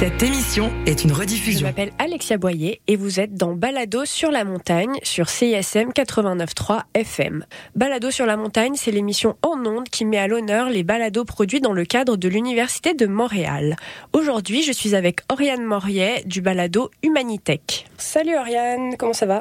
[0.00, 1.60] Cette émission est une rediffusion.
[1.60, 6.84] Je m'appelle Alexia Boyer et vous êtes dans Balado sur la montagne sur CISM 89.3
[6.94, 7.44] FM.
[7.74, 11.60] Balado sur la montagne, c'est l'émission en ondes qui met à l'honneur les balados produits
[11.60, 13.76] dans le cadre de l'Université de Montréal.
[14.14, 17.84] Aujourd'hui, je suis avec Oriane Morier du balado Humanitech.
[17.98, 19.40] Salut Oriane, comment ça va?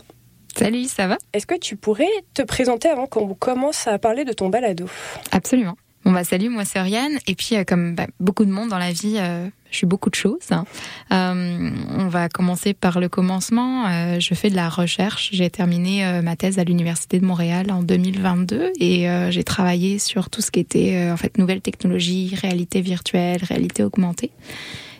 [0.58, 1.18] Salut, ça va?
[1.32, 4.88] Est-ce que tu pourrais te présenter avant qu'on commence à parler de ton balado?
[5.32, 5.78] Absolument.
[6.10, 8.80] Bon bah salut, moi c'est Oriane et puis euh, comme bah, beaucoup de monde dans
[8.80, 10.50] la vie, euh, je suis beaucoup de choses.
[10.52, 13.86] Euh, on va commencer par le commencement.
[13.86, 15.30] Euh, je fais de la recherche.
[15.34, 20.00] J'ai terminé euh, ma thèse à l'université de Montréal en 2022 et euh, j'ai travaillé
[20.00, 24.32] sur tout ce qui était en fait nouvelles technologies, réalité virtuelle, réalité augmentée.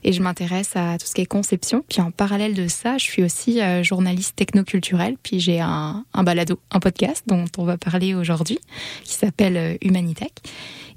[0.04, 1.84] Et je m'intéresse à tout ce qui est conception.
[1.90, 5.18] Puis en parallèle de ça, je suis aussi journaliste technoculturelle.
[5.22, 8.60] Puis j'ai un balado, un podcast dont on va parler aujourd'hui,
[9.04, 10.32] qui s'appelle Humanitech.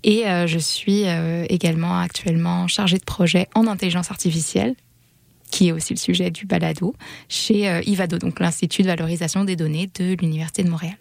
[0.04, 4.74] Et euh, je suis euh, également actuellement chargée de projet en intelligence artificielle
[5.52, 6.94] qui est aussi le sujet du balado,
[7.28, 10.96] chez euh, IVADO, donc l'Institut de valorisation des données de l'Université de Montréal.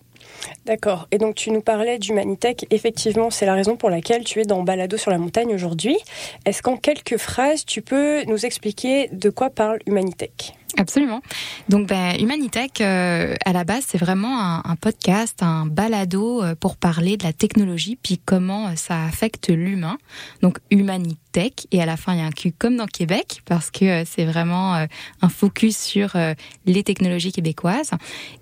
[0.65, 1.07] D'accord.
[1.11, 2.65] Et donc tu nous parlais d'Humanitech.
[2.69, 5.97] Effectivement, c'est la raison pour laquelle tu es dans Balado sur la montagne aujourd'hui.
[6.45, 10.53] Est-ce qu'en quelques phrases, tu peux nous expliquer de quoi parle Humanitech?
[10.77, 11.21] Absolument.
[11.69, 16.55] Donc, ben, Humanitech, euh, à la base, c'est vraiment un, un, podcast, un balado euh,
[16.55, 19.97] pour parler de la technologie, puis comment euh, ça affecte l'humain.
[20.41, 23.71] Donc, Humanitech, et à la fin, il y a un Q comme dans Québec, parce
[23.71, 24.73] que c'est vraiment
[25.21, 26.17] un focus sur
[26.65, 27.91] les technologies québécoises.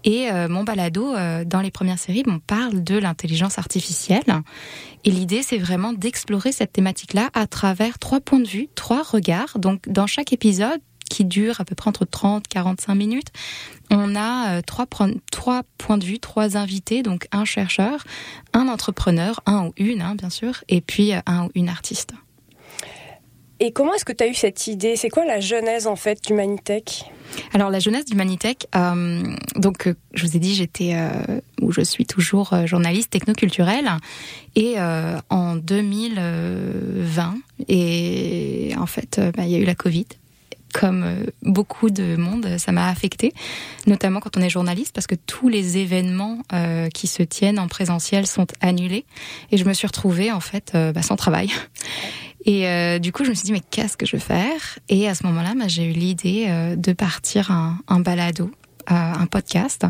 [0.04, 1.14] Et mon balado,
[1.46, 4.24] dans les premières séries, on parle de l'intelligence artificielle.
[5.06, 9.60] Et l'idée, c'est vraiment d'explorer cette thématique-là à travers trois points de vue, trois regards.
[9.60, 10.80] Donc, dans chaque épisode,
[11.10, 13.28] qui dure à peu près entre 30 45 minutes.
[13.92, 14.86] On a euh, trois,
[15.32, 18.04] trois points de vue, trois invités, donc un chercheur,
[18.54, 22.12] un entrepreneur, un ou une, hein, bien sûr, et puis euh, un ou une artiste.
[23.60, 24.96] Et comment est-ce que tu as eu cette idée?
[24.96, 27.06] C'est quoi la genèse en fait d'Humanitech
[27.54, 29.22] alors la jeunesse d'Humanitech, euh,
[29.56, 33.90] donc euh, je vous ai dit j'étais euh, ou je suis toujours journaliste technoculturelle
[34.56, 34.76] et
[35.30, 37.36] en 2020
[37.68, 40.06] et en fait bah, il y a eu la Covid
[40.74, 43.34] comme beaucoup de monde, ça m'a affecté,
[43.88, 47.68] notamment quand on est journaliste, parce que tous les événements euh, qui se tiennent en
[47.68, 49.06] présentiel sont annulés,
[49.52, 51.52] et je me suis retrouvée en fait euh, bah, sans travail.
[52.46, 54.80] Et euh, du coup, je me suis dit mais qu'est-ce que je veux faire?
[54.88, 56.48] Et à ce moment-là, bah, j'ai eu l'idée
[56.78, 58.50] de partir un, un balado
[58.88, 59.86] un podcast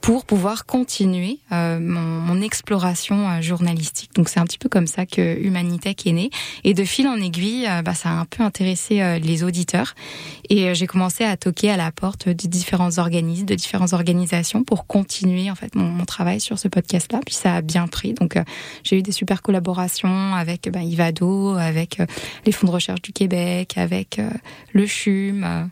[0.00, 4.10] pour pouvoir continuer euh, mon, exploration euh, journalistique.
[4.14, 6.30] Donc c'est un petit peu comme ça que Humanitech est né.
[6.62, 9.94] Et de fil en aiguille, euh, bah, ça a un peu intéressé les auditeurs.
[10.50, 14.86] Et j'ai commencé à toquer à la porte de différents organismes, de différentes organisations pour
[14.86, 17.20] continuer en fait mon, travail sur ce podcast-là.
[17.26, 18.14] Puis ça a bien pris.
[18.14, 18.38] Donc
[18.84, 21.98] j'ai eu des super collaborations avec bah, Ivado, avec
[22.46, 24.20] les fonds de recherche du Québec, avec
[24.72, 25.70] le CHUM,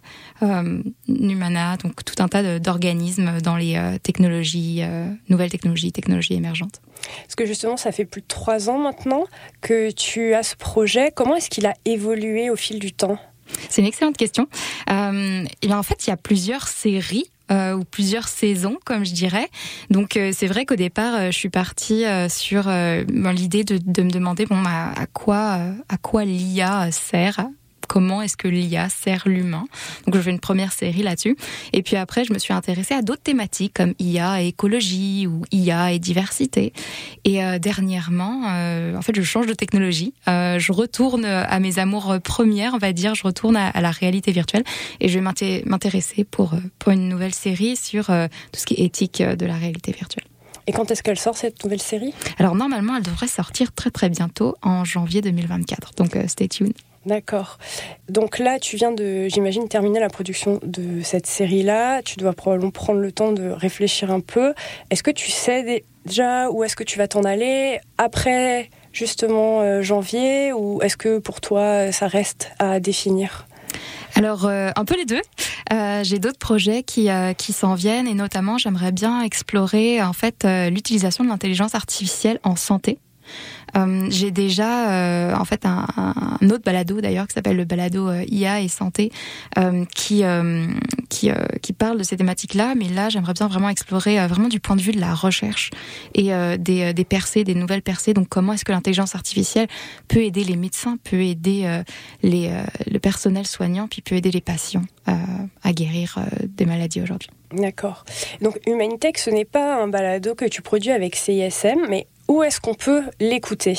[1.09, 6.81] Numana, donc tout un tas d'organismes dans les technologies, nouvelles technologies, technologies émergentes.
[7.23, 9.25] Parce que justement, ça fait plus de trois ans maintenant
[9.61, 11.13] que tu as ce projet.
[11.15, 13.19] Comment est-ce qu'il a évolué au fil du temps?
[13.69, 14.49] C'est une excellente question.
[14.91, 19.05] Euh, et bien en fait, il y a plusieurs séries euh, ou plusieurs saisons, comme
[19.05, 19.49] je dirais.
[19.89, 24.11] Donc euh, c'est vrai qu'au départ, euh, je suis partie sur l'idée de, de, me
[24.11, 25.59] demander bon à, à quoi
[25.89, 27.47] à quoi l'IA sert?
[27.87, 29.65] Comment est-ce que l'IA sert l'humain.
[30.07, 31.37] Donc je fais une première série là-dessus.
[31.73, 35.43] Et puis après, je me suis intéressée à d'autres thématiques comme IA et écologie ou
[35.53, 36.73] IA et diversité.
[37.25, 40.15] Et euh, dernièrement, euh, en fait, je change de technologie.
[40.29, 43.15] Euh, je retourne à mes amours premières, on va dire.
[43.15, 44.65] Je retourne à, à la réalité virtuelle
[45.01, 49.23] et je vais m'intéresser pour, pour une nouvelle série sur tout ce qui est éthique
[49.23, 50.25] de la réalité virtuelle.
[50.67, 52.13] Et quand est-ce qu'elle sort cette nouvelle série?
[52.39, 55.93] Alors normalement, elle devrait sortir très très bientôt en janvier 2024.
[55.97, 56.75] Donc stay tuned.
[57.07, 57.59] D'accord.
[58.09, 62.03] Donc là, tu viens de, j'imagine, terminer la production de cette série-là.
[62.03, 64.55] Tu dois probablement prendre le temps de réfléchir un peu.
[64.91, 69.83] Est-ce que tu sais déjà où est-ce que tu vas t'en aller après justement euh,
[69.83, 73.47] janvier ou est-ce que pour toi ça reste à définir?
[74.17, 75.23] Alors un peu les deux.
[76.03, 81.23] J'ai d'autres projets qui qui s'en viennent et notamment j'aimerais bien explorer en fait l'utilisation
[81.23, 82.99] de l'intelligence artificielle en santé.
[83.77, 85.87] Euh, j'ai déjà euh, en fait un,
[86.43, 89.11] autre balado d'ailleurs qui s'appelle le balado euh, IA et santé
[89.95, 90.23] qui
[91.09, 91.31] qui
[91.63, 94.81] qui parle de ces thématiques-là, mais là j'aimerais bien vraiment explorer vraiment du point de
[94.81, 95.71] vue de la recherche
[96.15, 98.15] et des des percées, des nouvelles percées.
[98.15, 99.69] Donc comment est-ce que l'intelligence artificielle
[100.09, 101.83] peut aider les médecins, peut aider
[102.23, 102.51] les
[102.91, 107.31] le personnel soignant, puis peut aider les patients à guérir des maladies aujourd'hui?
[107.53, 108.05] D'accord.
[108.43, 112.61] Donc Humanitech, ce n'est pas un balado que tu produis avec CISM, mais où est-ce
[112.61, 113.77] qu'on peut l'écouter?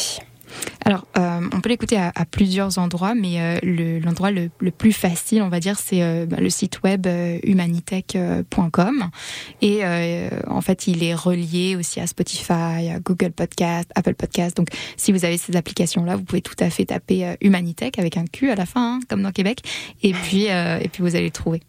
[0.85, 5.49] Alors, euh, on peut l'écouter à, plusieurs endroits, mais euh, l'endroit le, plus facile, on
[5.49, 7.07] va dire, c'est euh, bah, le site web
[7.43, 9.09] humanitech.com.
[9.61, 9.81] Et
[10.47, 14.55] en fait, il est relié aussi à Spotify, à Google Podcast, Apple Podcast.
[14.57, 18.25] Donc, si vous avez ces applications-là, vous pouvez tout à fait taper Humanitech avec un
[18.25, 19.61] Q à la fin, hein, comme dans Québec,
[20.03, 21.61] et puis, et puis vous allez le trouver.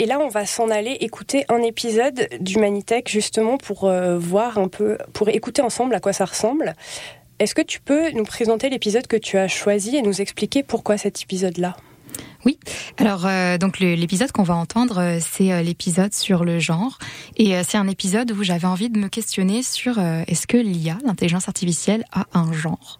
[0.00, 4.68] Et là, on va s'en aller écouter un épisode d'Humanitech justement pour euh, voir un
[4.68, 6.74] peu, pour écouter ensemble à quoi ça ressemble.
[7.38, 10.96] Est-ce que tu peux nous présenter l'épisode que tu as choisi et nous expliquer pourquoi
[10.96, 11.76] cet épisode-là?
[12.46, 12.58] Oui.
[12.96, 16.98] Alors euh, donc l'épisode qu'on va entendre, euh, c'est l'épisode sur le genre,
[17.36, 21.46] et c'est un épisode où j'avais envie de me questionner sur est-ce que l'IA, l'intelligence
[21.46, 22.96] artificielle, a un genre?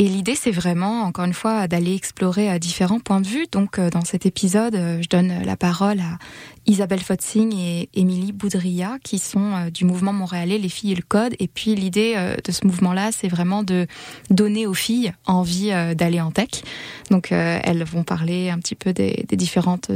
[0.00, 3.44] Et l'idée, c'est vraiment, encore une fois, d'aller explorer à différents points de vue.
[3.52, 6.16] Donc, euh, dans cet épisode, euh, je donne la parole à
[6.64, 11.02] Isabelle Fotzing et Émilie Boudria, qui sont euh, du mouvement montréalais Les filles et le
[11.06, 11.34] code.
[11.38, 13.86] Et puis, l'idée de ce mouvement-là, c'est vraiment de
[14.30, 16.48] donner aux filles envie d'aller en tech.
[17.10, 19.90] Donc, elles vont parler un petit peu des, différentes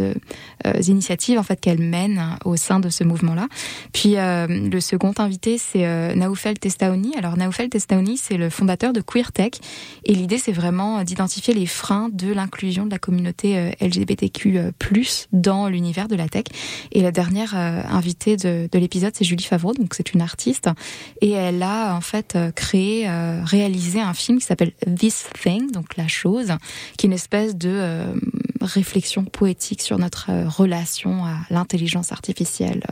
[0.87, 3.49] initiatives en fait qu'elles mènent au sein de ce mouvement-là.
[3.93, 7.15] Puis, le second invité, c'est Naoufel Testaoni.
[7.17, 9.53] Alors, Naoufel Testaoni, c'est le fondateur de Queer Tech
[10.05, 14.71] et l'idée, c'est vraiment d'identifier les freins de l'inclusion de la communauté euh, LGBTQ+, euh,
[15.33, 16.45] dans l'univers de la tech.
[16.93, 20.69] Et la dernière euh, invitée de, de l'épisode, c'est Julie Favreau, donc c'est une artiste.
[21.21, 23.09] Et elle a en fait créé,
[23.45, 26.53] réalisé un film qui s'appelle This Thing, donc la chose,
[26.97, 28.05] qui est une espèce de
[28.61, 32.83] réflexion poétique sur notre relation à l'intelligence artificielle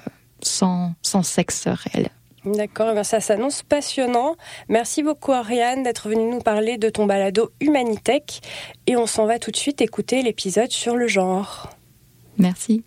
[0.42, 2.10] sans sexe réel.
[2.44, 4.34] D'accord, eh ça s'annonce passionnant.
[4.68, 8.40] Merci beaucoup Ariane d'être venue nous parler de ton balado Humanitech
[8.86, 11.70] et on s'en va tout de suite écouter l'épisode sur le genre.
[12.38, 12.82] Merci.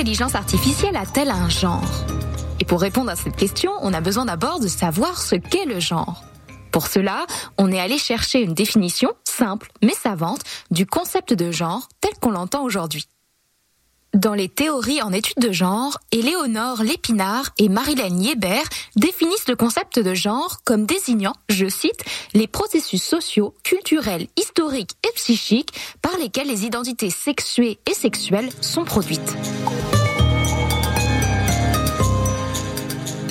[0.00, 2.06] L'intelligence artificielle a-t-elle un genre?
[2.58, 5.78] Et pour répondre à cette question, on a besoin d'abord de savoir ce qu'est le
[5.78, 6.24] genre.
[6.72, 7.26] Pour cela,
[7.58, 10.40] on est allé chercher une définition simple mais savante
[10.70, 13.08] du concept de genre tel qu'on l'entend aujourd'hui.
[14.14, 20.00] Dans les théories en études de genre, Éléonore Lépinard et Marilène Yébert définissent le concept
[20.00, 22.02] de genre comme désignant, je cite,
[22.34, 28.84] les processus sociaux, culturels, historiques et psychiques par lesquels les identités sexuées et sexuelles sont
[28.84, 29.36] produites.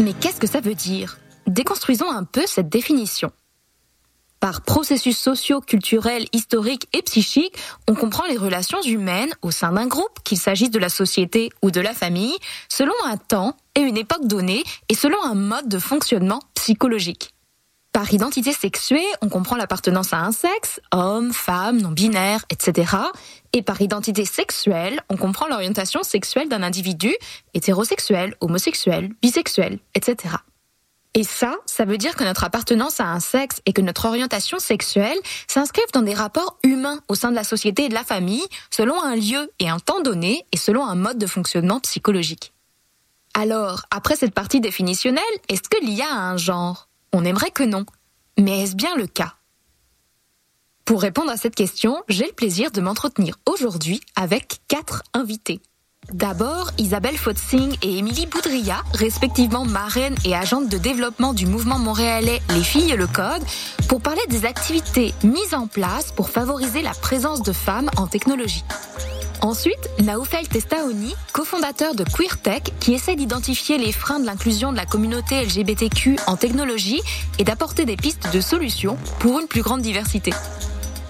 [0.01, 1.17] Mais qu'est-ce que ça veut dire?
[1.45, 3.31] Déconstruisons un peu cette définition.
[4.39, 7.57] Par processus sociaux, culturels, historiques et psychiques,
[7.89, 11.71] on comprend les relations humaines au sein d'un groupe, qu'il s'agisse de la société ou
[11.71, 12.37] de la famille,
[12.69, 17.33] selon un temps et une époque donnée et selon un mode de fonctionnement psychologique.
[17.91, 22.95] Par identité sexuée, on comprend l'appartenance à un sexe, homme, femme, non-binaire, etc.
[23.51, 27.13] Et par identité sexuelle, on comprend l'orientation sexuelle d'un individu,
[27.53, 30.35] hétérosexuel, homosexuel, bisexuel, etc.
[31.15, 34.59] Et ça, ça veut dire que notre appartenance à un sexe et que notre orientation
[34.59, 38.45] sexuelle s'inscrivent dans des rapports humains au sein de la société et de la famille,
[38.69, 42.53] selon un lieu et un temps donné et selon un mode de fonctionnement psychologique.
[43.33, 46.89] Alors, après cette partie définitionnelle, est-ce que l'IA a un genre?
[47.11, 47.85] On aimerait que non.
[48.37, 49.35] Mais est-ce bien le cas?
[50.85, 55.61] Pour répondre à cette question, j'ai le plaisir de m'entretenir aujourd'hui avec quatre invités.
[56.13, 62.41] D'abord, Isabelle Fotzing et Émilie Boudria, respectivement marraine et agente de développement du mouvement montréalais
[62.55, 63.43] Les Filles et le Code,
[63.87, 68.63] pour parler des activités mises en place pour favoriser la présence de femmes en technologie.
[69.41, 74.85] Ensuite, Naoufel Testaoni, cofondateur de QueerTech, qui essaie d'identifier les freins de l'inclusion de la
[74.85, 77.01] communauté LGBTQ en technologie
[77.37, 80.31] et d'apporter des pistes de solutions pour une plus grande diversité.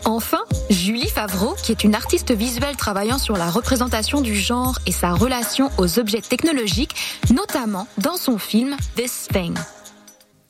[0.09, 4.91] Enfin, Julie Favreau, qui est une artiste visuelle travaillant sur la représentation du genre et
[4.91, 6.95] sa relation aux objets technologiques,
[7.31, 9.53] notamment dans son film This Thing.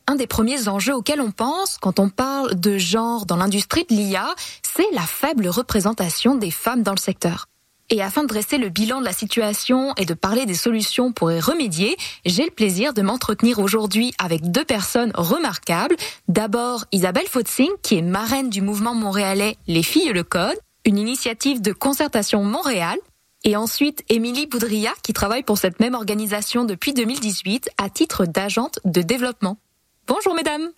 [0.07, 3.95] Un des premiers enjeux auxquels on pense quand on parle de genre dans l'industrie de
[3.95, 7.48] l'IA, c'est la faible représentation des femmes dans le secteur.
[7.91, 11.31] Et afin de dresser le bilan de la situation et de parler des solutions pour
[11.31, 15.95] y remédier, j'ai le plaisir de m'entretenir aujourd'hui avec deux personnes remarquables.
[16.27, 21.61] D'abord, Isabelle Fotzing, qui est marraine du mouvement montréalais Les Filles le Code, une initiative
[21.61, 22.97] de concertation Montréal.
[23.43, 28.79] Et ensuite, Émilie Boudria, qui travaille pour cette même organisation depuis 2018 à titre d'agente
[28.85, 29.57] de développement.
[30.07, 30.69] Bonjour mesdames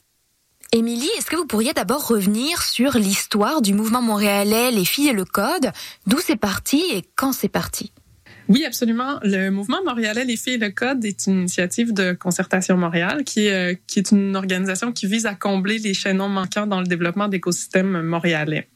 [0.74, 5.14] Émilie, est-ce que vous pourriez d'abord revenir sur l'histoire du mouvement montréalais Les filles et
[5.14, 5.70] le code,
[6.08, 7.92] d'où c'est parti et quand c'est parti?
[8.48, 9.20] Oui, absolument.
[9.22, 13.50] Le mouvement montréalais Les filles et le code est une initiative de concertation Montréal qui,
[13.50, 17.28] euh, qui est une organisation qui vise à combler les chaînons manquants dans le développement
[17.28, 18.70] d'écosystèmes montréalais.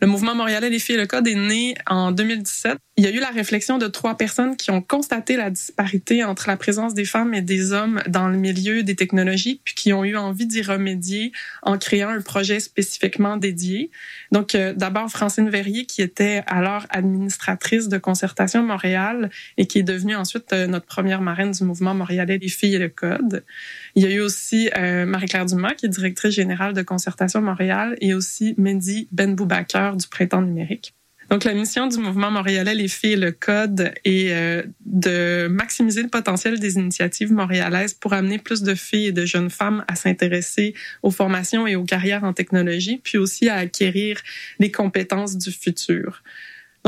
[0.00, 3.12] Le mouvement montréalais Les filles et le code est né en 2017 il y a
[3.12, 7.04] eu la réflexion de trois personnes qui ont constaté la disparité entre la présence des
[7.04, 10.62] femmes et des hommes dans le milieu des technologies, puis qui ont eu envie d'y
[10.62, 11.30] remédier
[11.62, 13.92] en créant un projet spécifiquement dédié.
[14.32, 19.84] Donc, euh, d'abord, Francine Verrier, qui était alors administratrice de Concertation Montréal et qui est
[19.84, 23.44] devenue ensuite euh, notre première marraine du mouvement montréalais des filles et le code.
[23.94, 27.96] Il y a eu aussi euh, Marie-Claire Dumas, qui est directrice générale de Concertation Montréal,
[28.00, 30.97] et aussi Mendy Benboubaker du Printemps numérique.
[31.30, 36.02] Donc, la mission du mouvement montréalais Les filles et le code est euh, de maximiser
[36.02, 39.94] le potentiel des initiatives montréalaises pour amener plus de filles et de jeunes femmes à
[39.94, 44.20] s'intéresser aux formations et aux carrières en technologie, puis aussi à acquérir
[44.58, 46.22] les compétences du futur.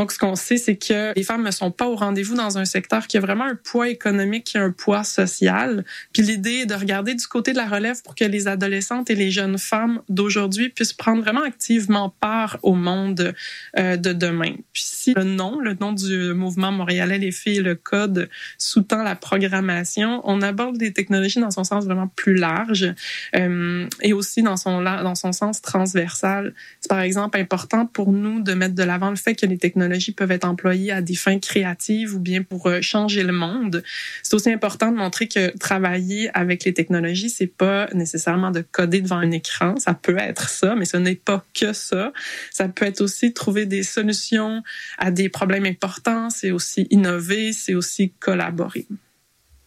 [0.00, 2.64] Donc, ce qu'on sait, c'est que les femmes ne sont pas au rendez-vous dans un
[2.64, 5.84] secteur qui a vraiment un poids économique, a un poids social.
[6.14, 9.14] Puis l'idée est de regarder du côté de la relève pour que les adolescentes et
[9.14, 13.34] les jeunes femmes d'aujourd'hui puissent prendre vraiment activement part au monde
[13.78, 14.54] euh, de demain.
[14.72, 19.16] Puis si le nom, le nom du mouvement montréalais Les filles le code sous-tend la
[19.16, 22.94] programmation, on aborde les technologies dans son sens vraiment plus large
[23.36, 26.54] euh, et aussi dans son dans son sens transversal.
[26.80, 29.89] C'est par exemple important pour nous de mettre de l'avant le fait que les technologies
[29.90, 33.82] technologies peuvent être employées à des fins créatives ou bien pour euh, changer le monde.
[34.22, 39.00] C'est aussi important de montrer que travailler avec les technologies, c'est pas nécessairement de coder
[39.00, 39.74] devant un écran.
[39.78, 42.12] Ça peut être ça, mais ce n'est pas que ça.
[42.52, 44.62] Ça peut être aussi trouver des solutions
[44.98, 46.30] à des problèmes importants.
[46.30, 48.86] C'est aussi innover, c'est aussi collaborer.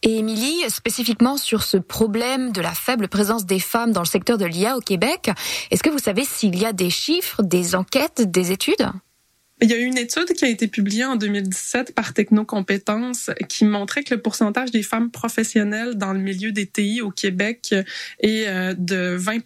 [0.02, 4.38] Et Émilie, spécifiquement sur ce problème de la faible présence des femmes dans le secteur
[4.38, 5.30] de l'IA au Québec,
[5.70, 8.90] est-ce que vous savez s'il y a des chiffres, des enquêtes, des études?
[9.64, 13.64] Il y a eu une étude qui a été publiée en 2017 par Technocompétences qui
[13.64, 17.74] montrait que le pourcentage des femmes professionnelles dans le milieu des TI au Québec
[18.20, 19.40] est euh, de 20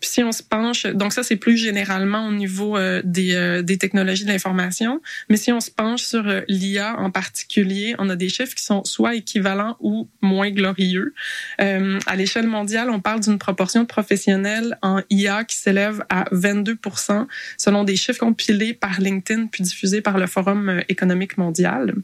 [0.00, 3.62] Puis si on se penche, donc ça c'est plus généralement au niveau euh, des, euh,
[3.62, 5.00] des technologies de l'information,
[5.30, 8.64] mais si on se penche sur euh, l'IA en particulier, on a des chiffres qui
[8.64, 11.14] sont soit équivalents ou moins glorieux.
[11.58, 17.26] à l'échelle mondiale, on parle d'une proportion de professionnels en IA qui s'élève à 22%
[17.56, 21.94] selon des chiffres compilés par LinkedIn puis diffusés par le Forum économique mondial.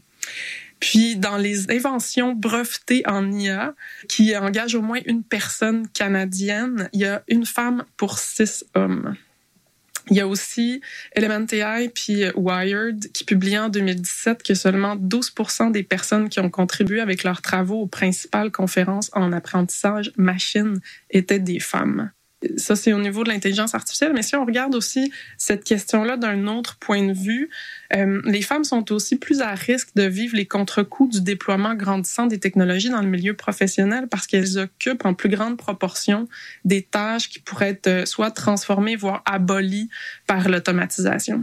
[0.82, 3.72] Puis dans les inventions brevetées en IA
[4.08, 9.14] qui engagent au moins une personne canadienne, il y a une femme pour six hommes.
[10.10, 10.80] Il y a aussi
[11.14, 15.32] AI puis Wired qui publiaient en 2017 que seulement 12
[15.70, 21.38] des personnes qui ont contribué avec leurs travaux aux principales conférences en apprentissage machine étaient
[21.38, 22.10] des femmes
[22.56, 24.12] ça, c'est au niveau de l'intelligence artificielle.
[24.14, 27.50] Mais si on regarde aussi cette question-là d'un autre point de vue,
[27.94, 32.26] euh, les femmes sont aussi plus à risque de vivre les contre-coups du déploiement grandissant
[32.26, 36.28] des technologies dans le milieu professionnel parce qu'elles occupent en plus grande proportion
[36.64, 39.88] des tâches qui pourraient être euh, soit transformées, voire abolies
[40.26, 41.42] par l'automatisation.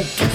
[0.00, 0.29] Isabelle,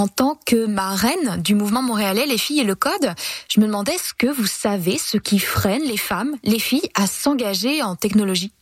[0.00, 3.12] en tant que marraine du mouvement montréalais Les filles et le code,
[3.50, 7.06] je me demandais est-ce que vous savez ce qui freine les femmes, les filles, à
[7.06, 8.52] s'engager en technologie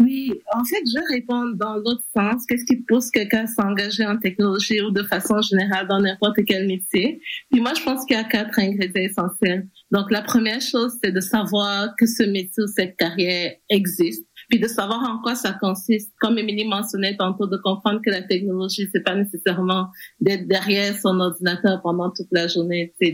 [0.00, 2.44] oui, en fait, je réponds dans l'autre sens.
[2.48, 6.66] Qu'est-ce qui pousse quelqu'un à s'engager en technologie ou de façon générale dans n'importe quel
[6.66, 7.20] métier?
[7.52, 9.68] Puis moi, je pense qu'il y a quatre ingrédients essentiels.
[9.92, 14.58] Donc, la première chose, c'est de savoir que ce métier ou cette carrière existe puis
[14.58, 16.12] de savoir en quoi ça consiste.
[16.20, 19.88] Comme Émilie mentionnait tantôt, de comprendre que la technologie, c'est pas nécessairement
[20.20, 23.12] d'être derrière son ordinateur pendant toute la journée, c'est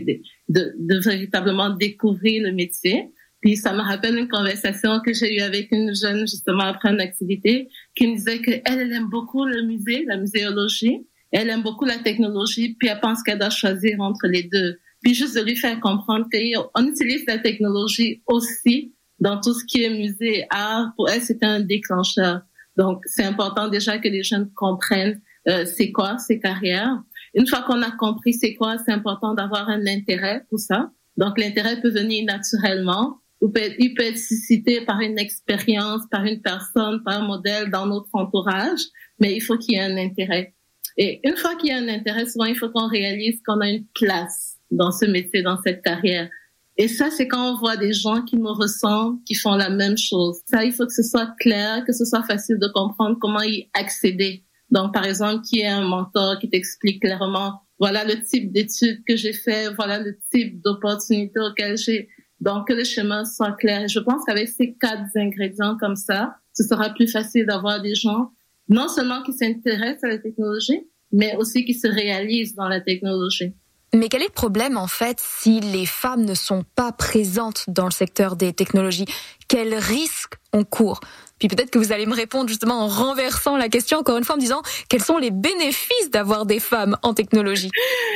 [0.49, 3.09] de, de, véritablement découvrir le métier.
[3.41, 7.01] Puis ça me rappelle une conversation que j'ai eue avec une jeune justement après une
[7.01, 11.85] activité qui me disait qu'elle elle aime beaucoup le musée, la muséologie, elle aime beaucoup
[11.85, 14.77] la technologie, puis elle pense qu'elle doit choisir entre les deux.
[15.01, 19.83] Puis juste de lui faire comprendre qu'on utilise la technologie aussi dans tout ce qui
[19.83, 22.41] est musée art, pour elle, c'était un déclencheur.
[22.75, 27.01] Donc, c'est important déjà que les jeunes comprennent euh, c'est quoi ces carrières.
[27.33, 30.91] Une fois qu'on a compris c'est quoi, c'est important d'avoir un intérêt pour ça.
[31.17, 37.01] Donc, l'intérêt peut venir naturellement il peut être suscité par une expérience, par une personne,
[37.03, 38.81] par un modèle dans notre entourage,
[39.19, 40.53] mais il faut qu'il y ait un intérêt.
[40.97, 43.69] Et une fois qu'il y a un intérêt, souvent, il faut qu'on réalise qu'on a
[43.69, 46.29] une place dans ce métier, dans cette carrière.
[46.77, 49.97] Et ça, c'est quand on voit des gens qui nous ressemblent, qui font la même
[49.97, 50.39] chose.
[50.45, 53.69] Ça, il faut que ce soit clair, que ce soit facile de comprendre comment y
[53.73, 54.45] accéder.
[54.69, 59.15] Donc, par exemple, qui est un mentor qui t'explique clairement, voilà le type d'études que
[59.15, 62.07] j'ai fait, voilà le type d'opportunités auxquelles j'ai.
[62.39, 63.87] Donc, que le chemin soit clair.
[63.87, 68.31] Je pense qu'avec ces quatre ingrédients comme ça, ce sera plus facile d'avoir des gens
[68.69, 73.53] non seulement qui s'intéressent à la technologie, mais aussi qui se réalisent dans la technologie.
[73.93, 77.85] Mais quel est le problème en fait si les femmes ne sont pas présentes dans
[77.85, 79.05] le secteur des technologies?
[79.49, 81.01] Quels risques on court?
[81.39, 84.35] Puis peut-être que vous allez me répondre justement en renversant la question encore une fois
[84.35, 87.69] en me disant quels sont les bénéfices d'avoir des femmes en technologie?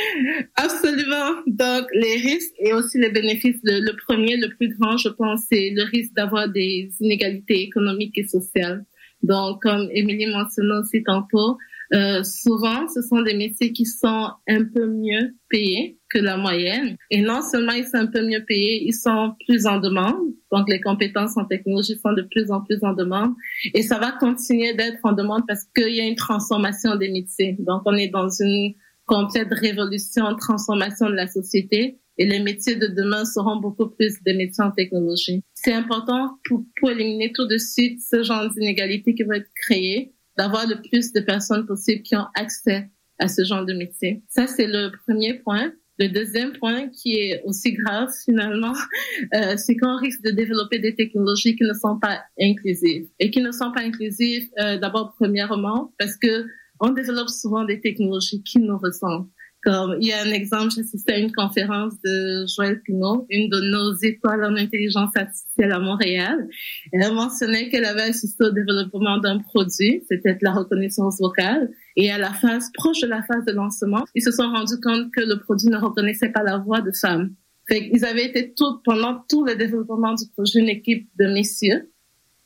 [0.56, 1.42] Absolument.
[1.46, 3.60] Donc les risques et aussi les bénéfices.
[3.64, 8.28] Le, premier, le plus grand, je pense, c'est le risque d'avoir des inégalités économiques et
[8.28, 8.86] sociales.
[9.24, 11.58] Donc comme Émilie mentionnait aussi tantôt,
[11.94, 16.98] euh, souvent, ce sont des métiers qui sont un peu mieux payés que la moyenne.
[17.12, 20.34] Et non seulement ils sont un peu mieux payés, ils sont plus en demande.
[20.52, 23.34] Donc, les compétences en technologie sont de plus en plus en demande.
[23.74, 27.56] Et ça va continuer d'être en demande parce qu'il y a une transformation des métiers.
[27.60, 28.74] Donc, on est dans une
[29.06, 32.00] complète révolution, transformation de la société.
[32.18, 35.44] Et les métiers de demain seront beaucoup plus des métiers en technologie.
[35.54, 40.15] C'est important pour, pour éliminer tout de suite ce genre d'inégalité qui va être créé
[40.38, 44.24] d'avoir le plus de personnes possibles qui ont accès à ce genre de métier.
[44.28, 45.72] Ça, c'est le premier point.
[45.98, 48.74] Le deuxième point qui est aussi grave finalement,
[49.36, 53.08] euh, c'est qu'on risque de développer des technologies qui ne sont pas inclusives.
[53.20, 56.46] Et qui ne sont pas inclusives euh, d'abord premièrement parce que
[56.82, 59.30] on développe souvent des technologies qui nous ressemblent.
[59.68, 63.96] Il y a un exemple, j'assistais à une conférence de Joël Pinot, une de nos
[63.96, 66.48] étoiles en intelligence artificielle à Montréal.
[66.92, 71.72] Elle mentionnait qu'elle avait assisté au développement d'un produit, c'était la reconnaissance vocale.
[71.96, 75.12] Et à la phase, proche de la phase de lancement, ils se sont rendus compte
[75.12, 77.34] que le produit ne reconnaissait pas la voix de femme.
[77.68, 81.92] Fait ils avaient été tout, pendant tout le développement du projet, une équipe de messieurs.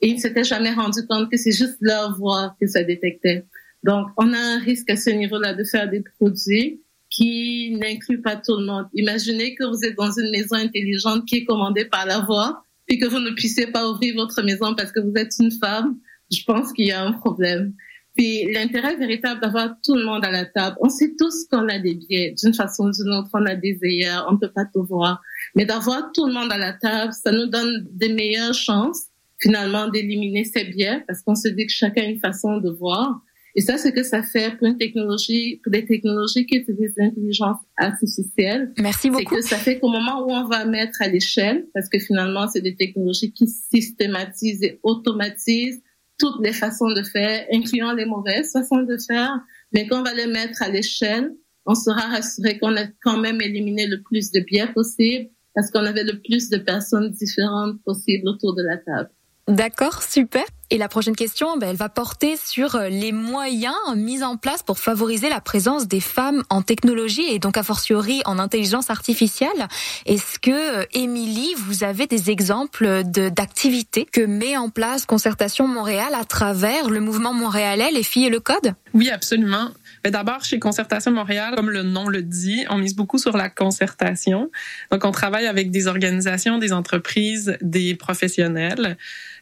[0.01, 3.45] Et ils ne s'étaient jamais rendus compte que c'est juste leur voix que ça détectait.
[3.83, 6.81] Donc, on a un risque à ce niveau-là de faire des produits
[7.19, 8.85] qui n'inclut pas tout le monde.
[8.93, 12.97] Imaginez que vous êtes dans une maison intelligente qui est commandée par la voix, puis
[12.97, 15.97] que vous ne puissiez pas ouvrir votre maison parce que vous êtes une femme.
[16.31, 17.73] Je pense qu'il y a un problème.
[18.15, 20.77] Puis l'intérêt véritable d'avoir tout le monde à la table.
[20.79, 22.33] On sait tous qu'on a des biais.
[22.41, 25.21] D'une façon ou d'une autre, on a des œillères, on ne peut pas tout voir.
[25.55, 29.07] Mais d'avoir tout le monde à la table, ça nous donne des meilleures chances
[29.41, 33.21] finalement d'éliminer ces biais parce qu'on se dit que chacun a une façon de voir.
[33.55, 37.57] Et ça, c'est que ça fait pour une technologie, pour des technologies qui utilisent l'intelligence
[37.77, 38.73] artificielle.
[38.77, 39.35] Merci beaucoup.
[39.35, 42.47] C'est que ça fait qu'au moment où on va mettre à l'échelle, parce que finalement,
[42.47, 45.81] c'est des technologies qui systématisent et automatisent
[46.19, 49.39] toutes les façons de faire, incluant les mauvaises façons de faire,
[49.71, 51.33] mais quand on va les mettre à l'échelle,
[51.65, 55.85] on sera rassuré qu'on a quand même éliminé le plus de biais possible parce qu'on
[55.85, 59.09] avait le plus de personnes différentes possibles autour de la table.
[59.49, 60.43] D'accord, super.
[60.69, 64.61] Et la prochaine question, ben, elle va porter sur euh, les moyens mis en place
[64.61, 69.67] pour favoriser la présence des femmes en technologie et donc a fortiori en intelligence artificielle.
[70.05, 76.13] Est-ce que, euh, Émilie, vous avez des exemples d'activités que met en place Concertation Montréal
[76.13, 78.75] à travers le mouvement montréalais, les filles et le code?
[78.93, 79.69] Oui, absolument.
[80.03, 83.49] Mais d'abord, chez Concertation Montréal, comme le nom le dit, on mise beaucoup sur la
[83.49, 84.49] concertation.
[84.91, 88.97] Donc, on travaille avec des organisations, des entreprises, des professionnels,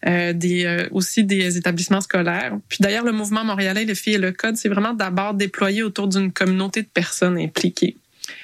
[0.06, 2.58] euh, des euh, aussi des établissements scolaires.
[2.70, 6.08] Puis d'ailleurs, le mouvement montréalais, les filles et le code, c'est vraiment d'abord déployé autour
[6.08, 7.98] d'une communauté de personnes impliquées.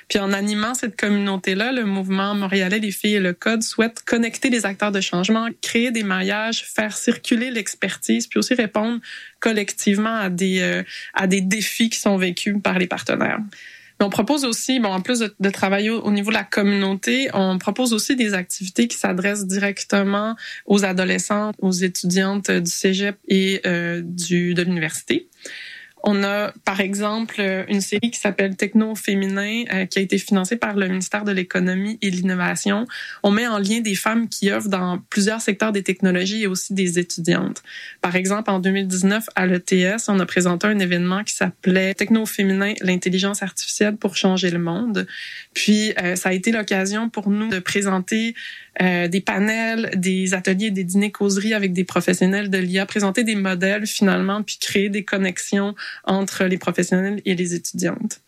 [0.08, 4.50] Puis en animant cette communauté-là, le mouvement montréalais Les filles et le code souhaite connecter
[4.50, 9.00] les acteurs de changement, créer des maillages, faire circuler l'expertise, puis aussi répondre
[9.39, 13.39] collectivement à des euh, à des défis qui sont vécus par les partenaires.
[14.00, 17.93] on propose aussi, bon, en plus de, travailler au, niveau de la communauté, on propose
[17.93, 24.54] aussi des activités qui s'adressent directement aux adolescentes, aux étudiantes du cégep et euh, du
[24.54, 25.28] de l'université.
[26.04, 30.58] On a, par exemple, une série qui s'appelle Techno féminin, euh, qui a été financée
[30.58, 32.86] par le ministère de l'économie et de l'innovation.
[33.24, 36.74] On met en lien des femmes qui œuvrent dans plusieurs secteurs des technologies et aussi
[36.74, 37.63] des étudiantes.
[38.02, 42.74] Par exemple, en 2019, à l'ETS, on a présenté un événement qui s'appelait Techno féminin,
[42.82, 45.08] l'intelligence artificielle pour changer le monde.
[45.54, 48.36] Puis, euh, ça a été l'occasion pour nous de présenter
[48.82, 53.36] euh, des panels, des ateliers, des dîners causeries avec des professionnels de l'IA, présenter des
[53.36, 58.22] modèles finalement, puis créer des connexions entre les professionnels et les étudiantes.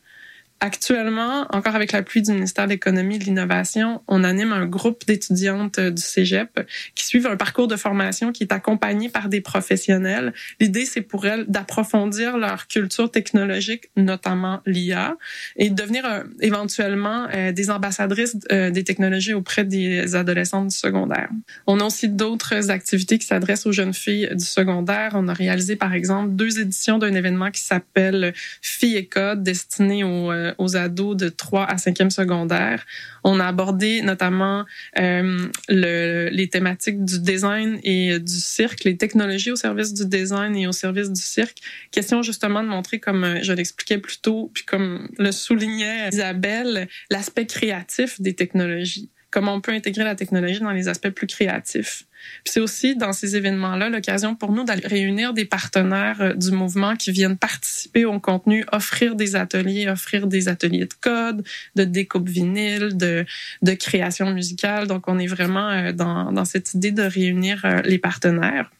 [0.61, 5.05] Actuellement, encore avec l'appui du ministère de l'Économie et de l'Innovation, on anime un groupe
[5.05, 6.65] d'étudiantes du Cégep
[6.95, 10.33] qui suivent un parcours de formation qui est accompagné par des professionnels.
[10.61, 15.17] L'idée, c'est pour elles d'approfondir leur culture technologique, notamment l'IA,
[15.57, 20.75] et de devenir euh, éventuellement euh, des ambassadrices euh, des technologies auprès des adolescentes du
[20.75, 21.29] secondaire.
[21.67, 25.11] On a aussi d'autres activités qui s'adressent aux jeunes filles du secondaire.
[25.15, 30.05] On a réalisé, par exemple, deux éditions d'un événement qui s'appelle Filles et Code, destiné
[30.05, 32.85] aux euh, aux ados de 3 à 5e secondaire.
[33.23, 34.65] On a abordé notamment
[34.97, 40.55] euh, le, les thématiques du design et du cirque, les technologies au service du design
[40.55, 41.57] et au service du cirque.
[41.91, 47.45] Question justement de montrer, comme je l'expliquais plus tôt, puis comme le soulignait Isabelle, l'aspect
[47.45, 52.05] créatif des technologies comment on peut intégrer la technologie dans les aspects plus créatifs.
[52.45, 56.95] C'est aussi dans ces événements-là l'occasion pour nous d'aller réunir des partenaires euh, du mouvement
[56.95, 61.43] qui viennent participer au contenu, offrir des ateliers, offrir des ateliers de code,
[61.75, 63.25] de découpe vinyle, de,
[63.73, 64.87] création musicale.
[64.87, 68.71] Donc, on est vraiment euh, dans, dans cette idée de réunir euh, les partenaires.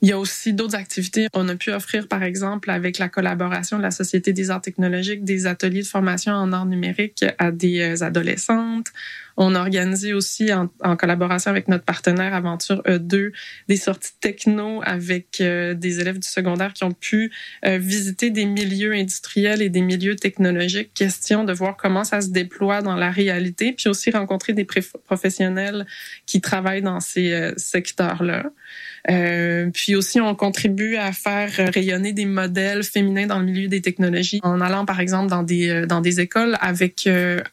[0.00, 1.28] Il y a aussi d'autres activités.
[1.32, 5.22] On a pu offrir, par exemple, avec la collaboration de la Société des arts technologiques,
[5.22, 8.88] des ateliers de formation en arts numériques à des adolescentes.
[9.36, 13.32] On a organisé aussi en, collaboration avec notre partenaire Aventure E2
[13.68, 17.32] des sorties techno avec euh, des élèves du secondaire qui ont pu
[17.64, 20.92] euh, visiter des milieux industriels et des milieux technologiques.
[20.94, 24.66] Question de voir comment ça se déploie dans la réalité, puis aussi rencontrer des
[25.04, 25.86] professionnels
[26.26, 28.44] qui travaillent dans ces euh, secteurs-là.
[29.74, 34.38] Puis aussi, on contribue à faire rayonner des modèles féminins dans le milieu des technologies
[34.44, 37.08] en allant, par exemple, dans des dans des écoles avec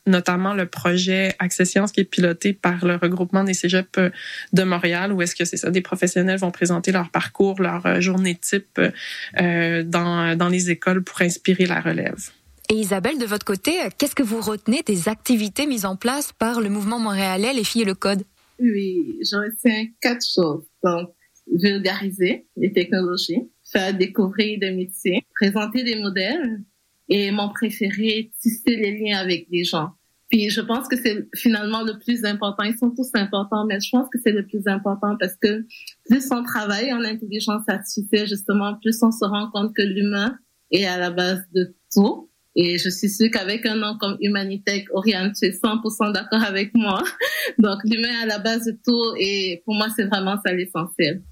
[0.05, 1.35] notamment le projet
[1.77, 4.09] Access qui est piloté par le regroupement des cégeps euh,
[4.53, 7.99] de Montréal, où est-ce que c'est ça, des professionnels vont présenter leur parcours, leur euh,
[8.01, 12.29] journée type euh, dans, dans les écoles pour inspirer la relève.
[12.69, 16.61] Et Isabelle, de votre côté, qu'est-ce que vous retenez des activités mises en place par
[16.61, 18.23] le mouvement montréalais Les filles et le code?
[18.59, 20.65] Oui, je retiens quatre choses.
[20.83, 21.09] Donc,
[21.51, 26.61] vulgariser les technologies, faire découvrir des métiers, présenter des modèles
[27.09, 29.89] et mon préféré, tisser les liens avec des gens.
[30.29, 32.63] Puis je pense que c'est finalement le plus important.
[32.63, 35.65] Ils sont tous importants, mais je pense que c'est le plus important parce que
[36.07, 40.37] plus on travaille en intelligence artificielle, justement, plus on se rend compte que l'humain
[40.71, 42.29] est à la base de tout.
[42.55, 46.75] Et je suis sûre qu'avec un nom comme Humanitech, Oriane, tu es 100% d'accord avec
[46.75, 47.01] moi.
[47.57, 51.23] Donc l'humain est à la base de tout et pour moi, c'est vraiment ça l'essentiel.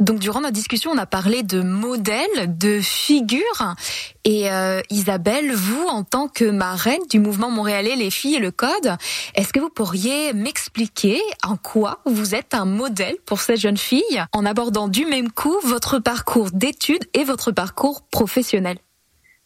[0.00, 3.74] Donc durant notre discussion, on a parlé de modèles, de figures.
[4.24, 8.50] Et euh, Isabelle, vous, en tant que marraine du mouvement montréalais Les filles et le
[8.50, 8.96] code,
[9.34, 14.24] est-ce que vous pourriez m'expliquer en quoi vous êtes un modèle pour ces jeunes filles
[14.32, 18.78] en abordant du même coup votre parcours d'études et votre parcours professionnel?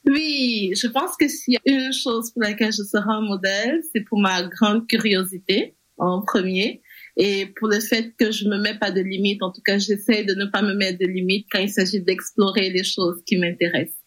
[0.07, 3.81] Oui, je pense que s'il y a une chose pour laquelle je serai un modèle,
[3.93, 6.83] c'est pour ma grande curiosité en premier
[7.17, 10.25] et pour le fait que je me mets pas de limites, en tout cas, j'essaie
[10.25, 14.01] de ne pas me mettre de limites quand il s'agit d'explorer les choses qui m'intéressent.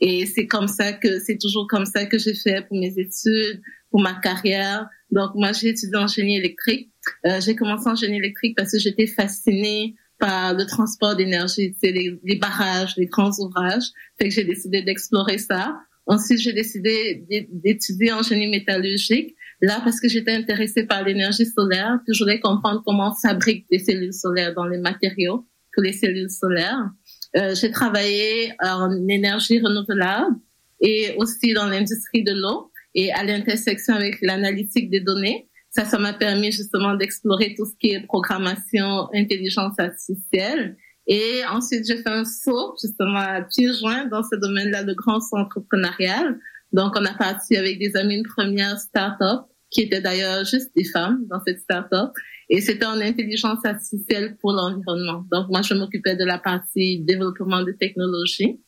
[0.00, 3.62] Et c'est comme ça que, c'est toujours comme ça que j'ai fait pour mes études,
[3.90, 4.88] pour ma carrière.
[5.10, 6.90] Donc, moi, j'ai étudié en génie électrique.
[7.26, 12.18] Euh, j'ai commencé en génie électrique parce que j'étais fascinée par le transport d'énergie, les,
[12.22, 13.90] les, barrages, les grands ouvrages.
[14.18, 15.76] Fait que j'ai décidé d'explorer ça.
[16.06, 21.98] Ensuite, j'ai décidé d'étudier en génie métallurgique Là, parce que j'étais intéressée par l'énergie solaire,
[22.06, 25.94] que je voulais comprendre comment on fabrique des cellules solaires dans les matériaux pour les
[25.94, 26.90] cellules solaires.
[27.34, 30.36] Euh, j'ai travaillé en énergie renouvelable
[30.82, 35.48] et aussi dans l'industrie de l'eau et à l'intersection avec l'analytique des données.
[35.70, 40.76] Ça, ça m'a permis justement d'explorer tout ce qui est programmation, intelligence artificielle.
[41.06, 45.20] Et ensuite, j'ai fait un saut justement à pieds joints dans ce domaine-là, le grand
[45.20, 46.38] centre entrepreneurial.
[46.74, 50.84] Donc, on a parti avec des amis une première start-up qui étaient d'ailleurs juste des
[50.84, 52.12] femmes dans cette start-up.
[52.48, 55.24] Et c'était en intelligence artificielle pour l'environnement.
[55.32, 58.60] Donc, moi, je m'occupais de la partie développement de technologie.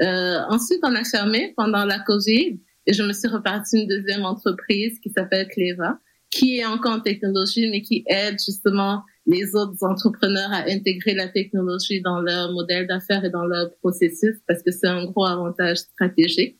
[0.00, 4.24] Euh, ensuite, on a fermé pendant la COVID et je me suis repartie une deuxième
[4.24, 5.98] entreprise qui s'appelle Cleva,
[6.30, 11.28] qui est encore en technologie, mais qui aide justement les autres entrepreneurs à intégrer la
[11.28, 15.78] technologie dans leur modèle d'affaires et dans leur processus parce que c'est un gros avantage
[15.78, 16.58] stratégique.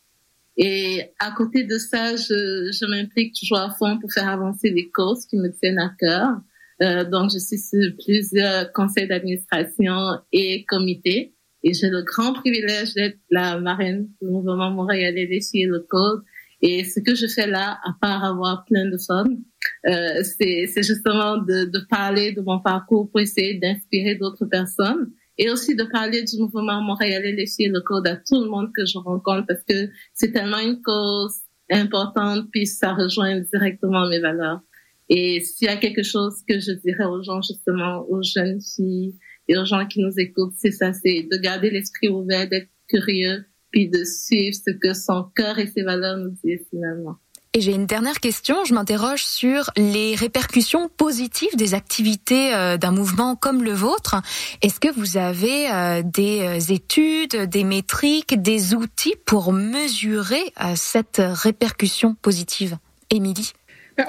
[0.57, 4.91] Et à côté de ça, je, je m'implique toujours à fond pour faire avancer les
[4.91, 6.37] causes qui me tiennent à cœur.
[6.83, 11.35] Euh, donc, je suis sur plusieurs conseils d'administration et comités.
[11.63, 16.23] Et j'ai le grand privilège d'être la marraine du mouvement montréalais des filles le code.
[16.61, 19.39] Et ce que je fais là, à part avoir plein de femmes,
[19.87, 25.51] euh, c'est justement de, de parler de mon parcours pour essayer d'inspirer d'autres personnes et
[25.51, 28.99] aussi de parler du mouvement montréalais filles le code à tout le monde que je
[28.99, 31.35] rencontre parce que c'est tellement une cause
[31.71, 34.61] importante puis ça rejoint directement mes valeurs.
[35.09, 39.15] Et s'il y a quelque chose que je dirais aux gens justement, aux jeunes filles
[39.49, 43.45] et aux gens qui nous écoutent, c'est ça, c'est de garder l'esprit ouvert, d'être curieux
[43.71, 47.17] puis de suivre ce que son cœur et ses valeurs nous disent finalement.
[47.57, 48.65] Et j'ai une dernière question.
[48.65, 54.17] Je m'interroge sur les répercussions positives des activités euh, d'un mouvement comme le vôtre.
[54.61, 60.43] Est-ce que vous avez euh, des euh, études, des métriques, des outils pour mesurer
[60.75, 62.77] cette répercussion positive?
[63.11, 63.53] Émilie?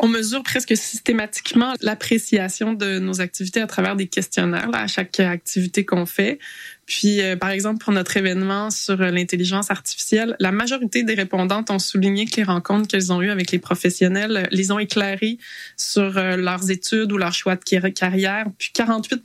[0.02, 5.86] On mesure presque systématiquement l'appréciation de nos activités à travers des questionnaires à chaque activité
[5.86, 6.40] qu'on fait.
[6.86, 11.72] Puis, euh, par exemple, pour notre événement sur euh, l'intelligence artificielle, la majorité des répondantes
[11.72, 15.40] ont souligné que les rencontres qu'elles ont eues avec les professionnels euh, les ont éclairées
[15.78, 18.46] sur leurs études ou leur choix de carrière.
[18.58, 19.24] Puis 48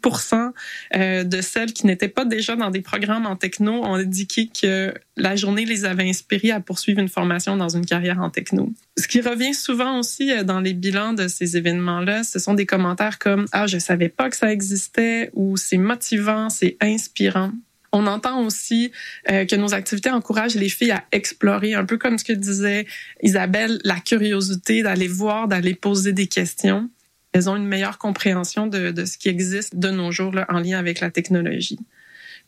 [1.24, 5.36] de celles qui n'étaient pas déjà dans des programmes en techno ont indiqué que la
[5.36, 8.72] journée les avait inspirées à poursuivre une formation dans une carrière en techno.
[8.96, 13.18] Ce qui revient souvent aussi dans les bilans de ces événements-là, ce sont des commentaires
[13.18, 17.48] comme⁇ Ah, je savais pas que ça existait⁇ ou⁇ C'est motivant, c'est inspirant⁇
[17.92, 18.92] on entend aussi
[19.30, 22.86] euh, que nos activités encouragent les filles à explorer, un peu comme ce que disait
[23.22, 26.88] Isabelle, la curiosité d'aller voir, d'aller poser des questions.
[27.32, 30.60] Elles ont une meilleure compréhension de, de ce qui existe de nos jours là, en
[30.60, 31.78] lien avec la technologie.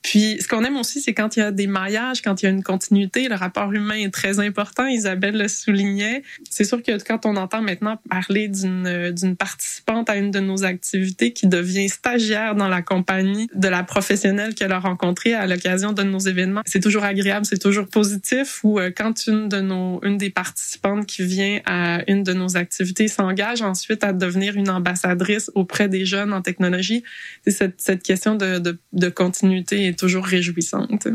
[0.03, 2.49] Puis, ce qu'on aime aussi, c'est quand il y a des maillages, quand il y
[2.49, 4.87] a une continuité, le rapport humain est très important.
[4.87, 6.23] Isabelle le soulignait.
[6.51, 10.65] C'est sûr que quand on entend maintenant parler d'une d'une participante à une de nos
[10.65, 15.93] activités qui devient stagiaire dans la compagnie de la professionnelle qu'elle a rencontrée à l'occasion
[15.93, 18.61] de nos événements, c'est toujours agréable, c'est toujours positif.
[18.65, 22.57] Ou euh, quand une de nos une des participantes qui vient à une de nos
[22.57, 27.05] activités s'engage ensuite à devenir une ambassadrice auprès des jeunes en technologie,
[27.45, 31.09] c'est cette cette question de de, de continuité toujours réjouissante.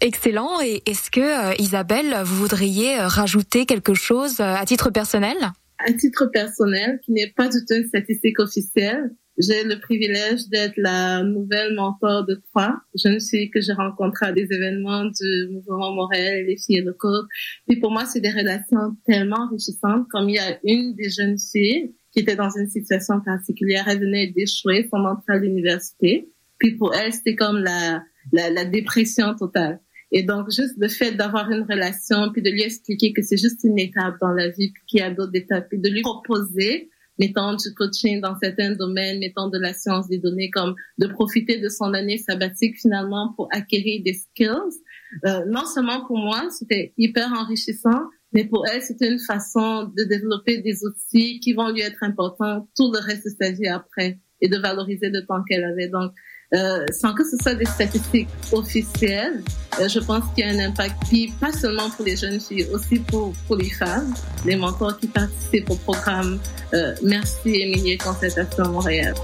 [0.00, 0.60] Excellent.
[0.64, 5.36] Et est-ce que, euh, Isabelle, vous voudriez euh, rajouter quelque chose euh, à titre personnel?
[5.78, 10.74] À titre personnel, qui n'est pas du tout une statistique officielle, j'ai le privilège d'être
[10.76, 15.92] la nouvelle mentor de trois jeunes filles que j'ai rencontrées à des événements du mouvement
[15.94, 17.26] Montréal et les filles de côte.
[17.68, 20.08] Et pour moi, c'est des relations tellement enrichissantes.
[20.10, 24.00] Comme il y a une des jeunes filles qui était dans une situation particulière, elle
[24.00, 26.28] venait d'échouer son entrée à l'université.
[26.58, 29.80] Puis pour elle, c'était comme la, la, la, dépression totale.
[30.10, 33.60] Et donc, juste le fait d'avoir une relation, puis de lui expliquer que c'est juste
[33.64, 36.88] une étape dans la vie, puis qu'il y a d'autres étapes, puis de lui proposer,
[37.18, 41.60] mettons du coaching dans certains domaines, mettons de la science des données, comme de profiter
[41.60, 44.80] de son année sabbatique finalement pour acquérir des skills.
[45.26, 50.04] Euh, non seulement pour moi, c'était hyper enrichissant, mais pour elle, c'était une façon de
[50.04, 54.20] développer des outils qui vont lui être importants tout le reste de sa vie après
[54.40, 55.88] et de valoriser le temps qu'elle avait.
[55.88, 56.12] Donc,
[56.54, 59.42] euh, sans que ce soit des statistiques officielles,
[59.78, 62.66] euh, je pense qu'il y a un impact qui, pas seulement pour les jeunes filles,
[62.72, 64.14] aussi pour, pour les femmes,
[64.46, 66.38] les mentors qui participent au programme
[66.72, 69.14] euh, Merci Émilie Concertation Montréal.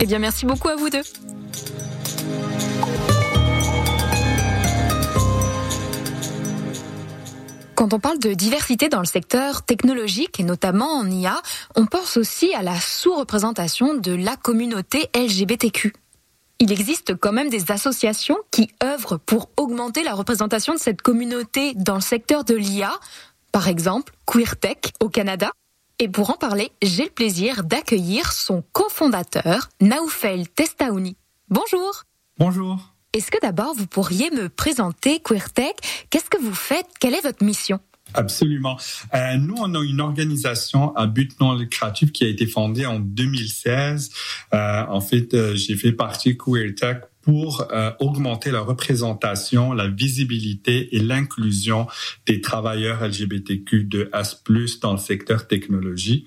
[0.00, 1.02] Eh bien, merci beaucoup à vous deux.
[7.82, 11.42] Quand on parle de diversité dans le secteur technologique et notamment en IA,
[11.74, 15.92] on pense aussi à la sous-représentation de la communauté LGBTQ.
[16.60, 21.74] Il existe quand même des associations qui œuvrent pour augmenter la représentation de cette communauté
[21.74, 22.92] dans le secteur de l'IA,
[23.50, 25.50] par exemple QueerTech au Canada.
[25.98, 31.16] Et pour en parler, j'ai le plaisir d'accueillir son cofondateur, Naoufel Testaouni.
[31.48, 32.04] Bonjour.
[32.38, 32.91] Bonjour.
[33.14, 35.76] Est-ce que d'abord vous pourriez me présenter QueerTech?
[36.08, 36.86] Qu'est-ce que vous faites?
[36.98, 37.78] Quelle est votre mission?
[38.14, 38.78] Absolument.
[39.14, 43.00] Euh, nous, on a une organisation à but non lucratif qui a été fondée en
[43.00, 44.10] 2016.
[44.54, 50.94] Euh, en fait, euh, j'ai fait partie QueerTech pour euh, augmenter la représentation, la visibilité
[50.94, 51.86] et l'inclusion
[52.26, 54.42] des travailleurs LGBTQ de S+
[54.80, 56.26] dans le secteur technologie.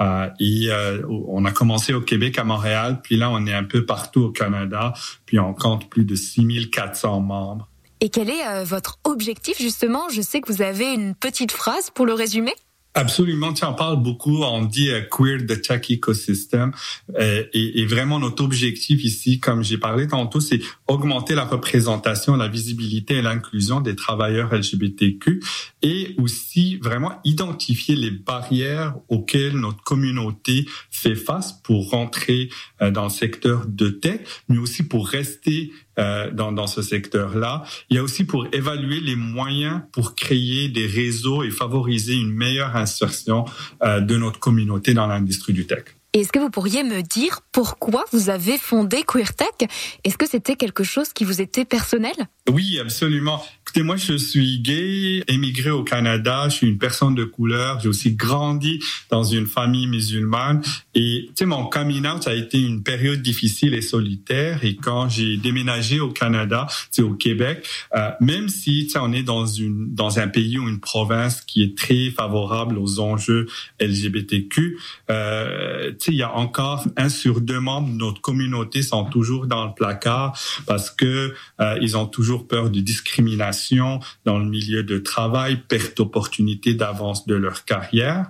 [0.00, 3.64] Euh, et euh, on a commencé au Québec, à Montréal, puis là on est un
[3.64, 4.92] peu partout au Canada,
[5.26, 7.68] puis on compte plus de 6400 membres.
[8.00, 10.08] Et quel est votre objectif justement?
[10.08, 12.52] Je sais que vous avez une petite phrase pour le résumer.
[12.94, 16.72] Absolument, tu en parles beaucoup, on dit euh, queer the tech ecosystem.
[17.18, 22.36] Euh, et, et, vraiment notre objectif ici, comme j'ai parlé tantôt, c'est augmenter la représentation,
[22.36, 25.42] la visibilité et l'inclusion des travailleurs LGBTQ
[25.80, 32.50] et aussi vraiment identifier les barrières auxquelles notre communauté fait face pour rentrer
[32.82, 37.64] euh, dans le secteur de tech, mais aussi pour rester euh, dans, dans ce secteur-là.
[37.90, 42.32] Il y a aussi pour évaluer les moyens pour créer des réseaux et favoriser une
[42.32, 43.44] meilleure insertion
[43.82, 45.84] euh, de notre communauté dans l'industrie du tech.
[46.14, 49.70] Est-ce que vous pourriez me dire pourquoi vous avez fondé QueerTech
[50.04, 52.12] Est-ce que c'était quelque chose qui vous était personnel?
[52.50, 53.42] Oui, absolument.
[53.62, 57.88] Écoutez, moi, je suis gay, émigré au Canada, je suis une personne de couleur, j'ai
[57.88, 58.78] aussi grandi
[59.08, 60.60] dans une famille musulmane
[60.94, 64.64] Et tu sais, mon coming out a été une période difficile et solitaire.
[64.64, 68.98] Et quand j'ai déménagé au Canada, tu sais, au Québec, euh, même si tu sais,
[69.00, 73.00] on est dans une dans un pays ou une province qui est très favorable aux
[73.00, 73.46] enjeux
[73.80, 74.78] LGBTQ,
[75.10, 79.04] euh, tu sais, il y a encore un sur deux membres de notre communauté sont
[79.04, 84.44] toujours dans le placard parce que euh, ils ont toujours peur de discrimination dans le
[84.44, 88.26] milieu de travail, perte d'opportunité d'avance de leur carrière.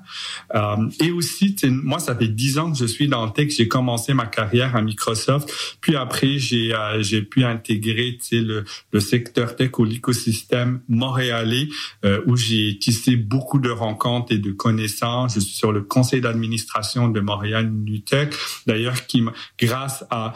[0.55, 3.51] Euh, et aussi, moi, ça fait dix je suis dans le tech.
[3.57, 9.79] J'ai commencé ma carrière à Microsoft, puis après j'ai euh, pu intégrer le, secteur tech
[9.79, 11.69] ou l'écosystème montréalais
[12.05, 15.35] euh, où j'ai tissé beaucoup de rencontres et de connaissances.
[15.35, 18.35] Je suis sur le conseil d'administration de Montréal Nutech,
[18.67, 19.23] d'ailleurs qui
[19.59, 20.35] grâce à,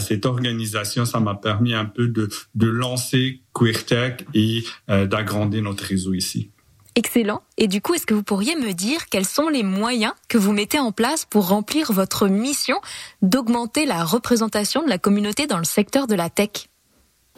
[0.00, 5.84] cette organisation, ça m'a permis un peu de de lancer QueerTech et euh, d'agrandir notre
[5.84, 6.50] réseau ici.
[6.94, 7.40] Excellent.
[7.56, 10.52] Et du coup, est-ce que vous pourriez me dire quels sont les moyens que vous
[10.52, 12.78] mettez en place pour remplir votre mission
[13.22, 16.68] d'augmenter la représentation de la communauté dans le secteur de la tech?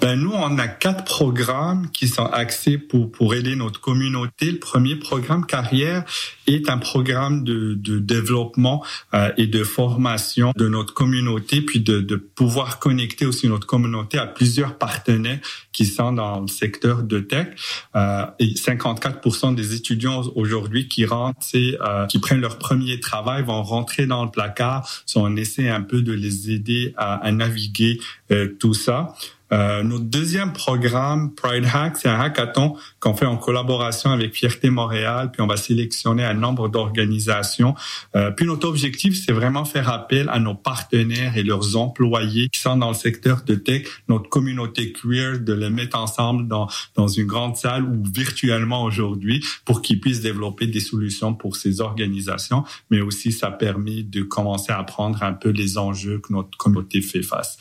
[0.01, 4.51] Ben nous, on a quatre programmes qui sont axés pour, pour aider notre communauté.
[4.51, 6.05] Le premier programme carrière
[6.47, 8.85] est un programme de, de développement
[9.15, 14.19] euh, et de formation de notre communauté, puis de, de pouvoir connecter aussi notre communauté
[14.19, 15.39] à plusieurs partenaires
[15.73, 17.49] qui sont dans le secteur de tech.
[17.97, 23.63] Euh, et 54% des étudiants aujourd'hui qui rentrent, euh, qui prennent leur premier travail, vont
[23.63, 24.89] rentrer dans le placard.
[25.07, 29.15] So on essaie un peu de les aider à, à naviguer euh, tout ça.
[29.55, 34.69] Euh, notre deuxième programme, Pride Hack, c'est un hackathon qu'on fait en collaboration avec Fierté
[34.69, 37.77] Montréal, puis on va sélectionner un nombre d'organisations.
[38.17, 42.59] Euh, puis notre objectif, c'est vraiment faire appel à nos partenaires et leurs employés qui
[42.59, 47.07] sont dans le secteur de tech, notre communauté queer, de les mettre ensemble dans, dans
[47.07, 52.65] une grande salle ou virtuellement aujourd'hui pour qu'ils puissent développer des solutions pour ces organisations,
[52.91, 57.01] mais aussi ça permet de commencer à apprendre un peu les enjeux que notre communauté
[57.01, 57.59] fait face.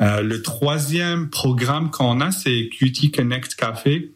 [0.00, 4.12] Euh, le troisième programme qu'on a, c'est Cutie Connect Café.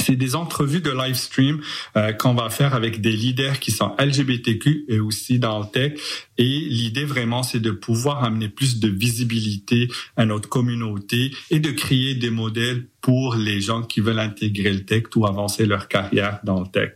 [0.00, 1.60] C'est des entrevues de live stream
[1.96, 5.92] euh, qu'on va faire avec des leaders qui sont LGBTQ et aussi dans le tech.
[6.38, 11.70] Et l'idée vraiment, c'est de pouvoir amener plus de visibilité à notre communauté et de
[11.70, 16.40] créer des modèles pour les gens qui veulent intégrer le tech ou avancer leur carrière
[16.42, 16.92] dans le tech.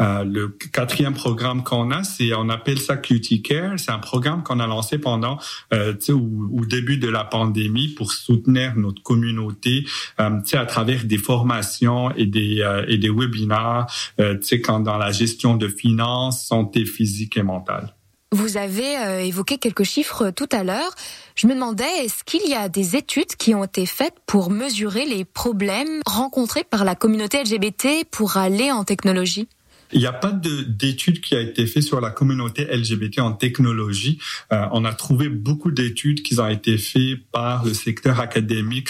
[0.00, 3.78] Euh, le quatrième programme qu'on a, c'est on appelle ça Cutie Care.
[3.78, 5.38] C'est un programme qu'on a lancé pendant
[5.72, 9.84] euh, au, au, début de la pandémie pour soutenir notre communauté,
[10.20, 13.86] euh, à travers des formations et des euh, et des webinaires,
[14.20, 17.94] euh, quand dans la gestion de finances, santé physique et mentale.
[18.30, 20.94] Vous avez évoqué quelques chiffres tout à l'heure.
[21.34, 25.06] Je me demandais, est-ce qu'il y a des études qui ont été faites pour mesurer
[25.06, 29.48] les problèmes rencontrés par la communauté LGBT pour aller en technologie?
[29.92, 34.18] Il n'y a pas d'études qui a été fait sur la communauté LGBT en technologie.
[34.52, 38.88] Euh, on a trouvé beaucoup d'études qui ont été faites par le secteur académique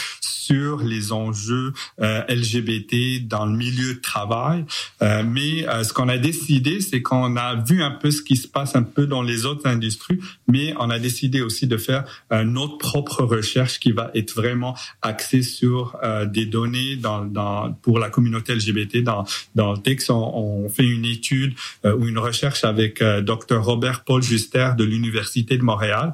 [0.48, 4.64] sur les enjeux euh, LGBT dans le milieu de travail.
[5.02, 8.36] Euh, mais euh, ce qu'on a décidé, c'est qu'on a vu un peu ce qui
[8.36, 10.18] se passe un peu dans les autres industries,
[10.48, 12.04] mais on a décidé aussi de faire
[12.44, 18.10] notre propre recherche qui va être vraiment axée sur des données dans, dans, pour la
[18.10, 19.24] communauté LGBT dans,
[19.54, 20.10] dans le texte.
[20.10, 25.56] On, on fait une étude ou une recherche avec Dr Robert Paul Juster de l'Université
[25.56, 26.12] de Montréal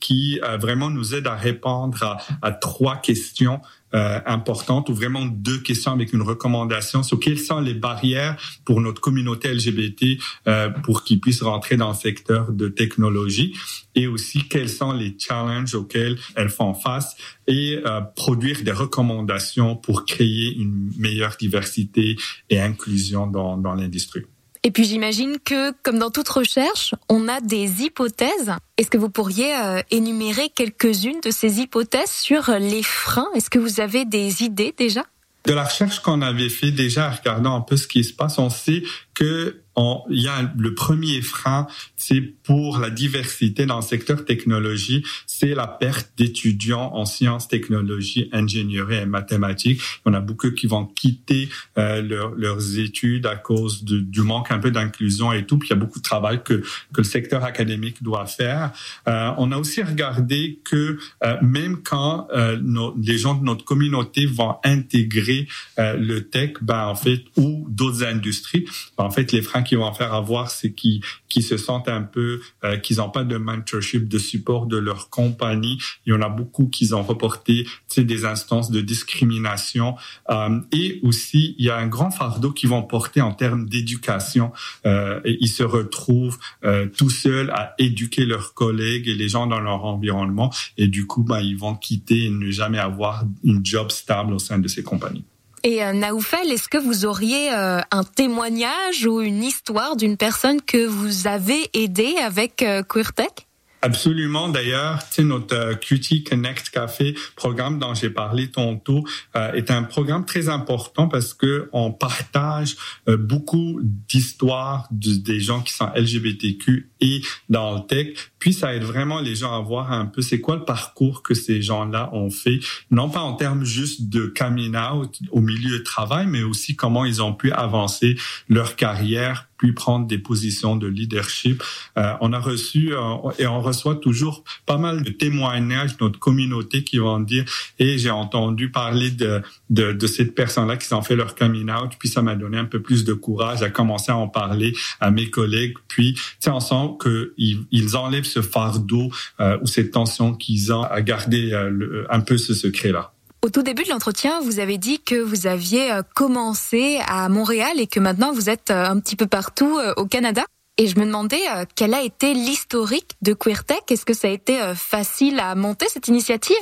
[0.00, 3.60] qui vraiment nous aide à répondre à, à trois questions
[3.96, 8.80] euh, importante ou vraiment deux questions avec une recommandation sur quelles sont les barrières pour
[8.82, 13.56] notre communauté LGBT euh, pour qu'ils puissent rentrer dans le secteur de technologie
[13.94, 17.16] et aussi quels sont les challenges auxquels elles font face
[17.46, 22.16] et euh, produire des recommandations pour créer une meilleure diversité
[22.50, 24.26] et inclusion dans, dans l'industrie.
[24.66, 28.52] Et puis j'imagine que, comme dans toute recherche, on a des hypothèses.
[28.76, 33.28] Est-ce que vous pourriez euh, énumérer quelques-unes de ces hypothèses sur les freins?
[33.36, 35.04] Est-ce que vous avez des idées déjà?
[35.44, 38.50] De la recherche qu'on avait fait déjà, regardant un peu ce qui se passe, on
[38.50, 38.82] sait
[39.14, 41.66] que il y a le premier frein,
[41.96, 48.28] c'est pour la diversité dans le secteur technologie, c'est la perte d'étudiants en sciences, technologies,
[48.32, 49.80] ingénierie et mathématiques.
[50.04, 51.48] On a beaucoup qui vont quitter
[51.78, 52.02] euh,
[52.36, 55.58] leurs études à cause du manque un peu d'inclusion et tout.
[55.58, 56.54] Puis il y a beaucoup de travail que,
[56.92, 58.72] que le secteur académique doit faire.
[59.08, 63.64] Euh, on a aussi regardé que euh, même quand euh, nos, les gens de notre
[63.64, 65.48] communauté vont intégrer
[65.78, 68.66] euh, le tech, ben en fait ou d'autres industries,
[68.96, 72.02] ben, en fait les freins qu'ils vont faire avoir, c'est qu'ils qui se sentent un
[72.02, 75.78] peu, euh, qu'ils n'ont pas de mentorship, de support de leur compagnie.
[76.06, 77.66] Il y en a beaucoup qui ont reporté
[78.04, 79.96] des instances de discrimination.
[80.30, 84.52] Euh, et aussi, il y a un grand fardeau qu'ils vont porter en termes d'éducation.
[84.84, 89.60] Euh, ils se retrouvent euh, tout seuls à éduquer leurs collègues et les gens dans
[89.60, 90.52] leur environnement.
[90.76, 94.38] Et du coup, ben, ils vont quitter et ne jamais avoir une job stable au
[94.38, 95.24] sein de ces compagnies.
[95.66, 100.62] Et euh, Naoufel, est-ce que vous auriez euh, un témoignage ou une histoire d'une personne
[100.62, 103.48] que vous avez aidée avec euh, QueerTech
[103.82, 104.48] Absolument.
[104.48, 109.02] D'ailleurs, notre QT Connect Café programme dont j'ai parlé tantôt
[109.34, 115.72] euh, est un programme très important parce que on partage beaucoup d'histoires des gens qui
[115.72, 118.16] sont LGBTQ et dans le tech.
[118.38, 121.34] Puis ça aide vraiment les gens à voir un peu c'est quoi le parcours que
[121.34, 125.84] ces gens-là ont fait, non pas en termes juste de coming out au milieu de
[125.84, 128.16] travail, mais aussi comment ils ont pu avancer
[128.48, 131.62] leur carrière puis prendre des positions de leadership.
[131.96, 136.18] Euh, on a reçu euh, et on reçoit toujours pas mal de témoignages de notre
[136.18, 137.44] communauté qui vont dire
[137.78, 141.92] et j'ai entendu parler de, de, de cette personne-là qui s'en fait leur coming out,
[141.98, 145.10] puis ça m'a donné un peu plus de courage à commencer à en parler à
[145.10, 145.74] mes collègues.
[145.88, 146.50] Puis, tu
[146.94, 149.10] qu'ils ils enlèvent ce fardeau
[149.40, 153.12] euh, ou cette tension qu'ils ont à garder euh, un peu ce secret-là.
[153.46, 157.78] Au tout début de l'entretien, vous avez dit que vous aviez euh, commencé à Montréal
[157.78, 160.42] et que maintenant vous êtes euh, un petit peu partout euh, au Canada.
[160.78, 161.40] Et je me demandais
[161.74, 163.90] quel a été l'historique de QueerTech?
[163.90, 166.54] Est-ce que ça a été facile à monter cette initiative?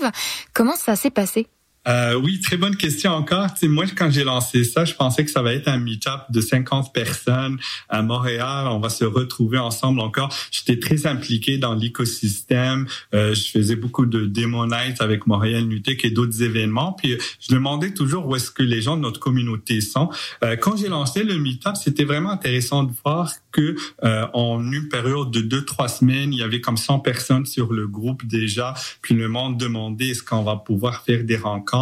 [0.52, 1.48] Comment ça s'est passé?
[1.86, 3.52] Euh, oui, très bonne question encore.
[3.54, 6.40] Tu moi, quand j'ai lancé ça, je pensais que ça va être un meet-up de
[6.40, 7.58] 50 personnes
[7.88, 8.66] à Montréal.
[8.68, 10.34] On va se retrouver ensemble encore.
[10.50, 12.86] J'étais très impliqué dans l'écosystème.
[13.14, 16.92] Euh, je faisais beaucoup de demo nights avec Montréal Nutec et d'autres événements.
[16.92, 20.10] Puis je demandais toujours où est-ce que les gens de notre communauté sont.
[20.42, 24.88] Euh, quand j'ai lancé le meet-up, c'était vraiment intéressant de voir que euh, en une
[24.88, 28.74] période de deux trois semaines, il y avait comme 100 personnes sur le groupe déjà.
[29.02, 31.73] Puis le monde demandait est-ce qu'on va pouvoir faire des rencontres.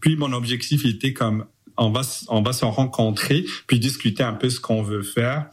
[0.00, 4.48] Puis mon objectif était comme on va on va se rencontrer puis discuter un peu
[4.48, 5.46] ce qu'on veut faire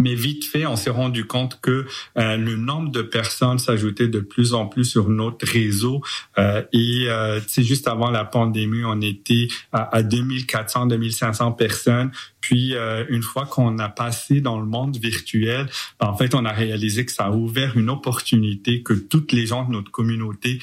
[0.00, 1.86] mais vite fait, on s'est rendu compte que
[2.18, 6.02] euh, le nombre de personnes s'ajoutait de plus en plus sur notre réseau.
[6.38, 12.10] Euh, et euh, juste avant la pandémie, on était à, à 2400, 2500 personnes.
[12.40, 15.66] Puis euh, une fois qu'on a passé dans le monde virtuel,
[16.00, 19.46] ben, en fait, on a réalisé que ça a ouvert une opportunité que toutes les
[19.46, 20.58] gens de notre communauté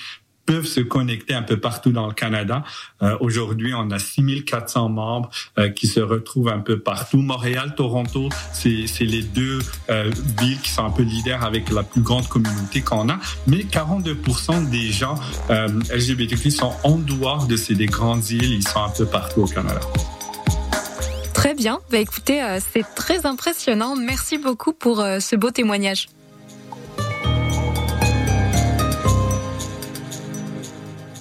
[0.51, 2.65] peuvent se connecter un peu partout dans le Canada.
[3.01, 7.21] Euh, Aujourd'hui, on a 6400 membres euh, qui se retrouvent un peu partout.
[7.21, 12.01] Montréal, Toronto, c'est les deux euh, villes qui sont un peu leaders avec la plus
[12.01, 13.17] grande communauté qu'on a.
[13.47, 15.15] Mais 42% des gens
[15.49, 18.51] LGBTQ sont en dehors de ces des grandes îles.
[18.51, 19.79] Ils sont un peu partout au Canada.
[21.33, 21.79] Très bien.
[21.91, 22.41] Bah, écoutez,
[22.73, 23.95] c'est très impressionnant.
[23.95, 26.07] Merci beaucoup pour ce beau témoignage.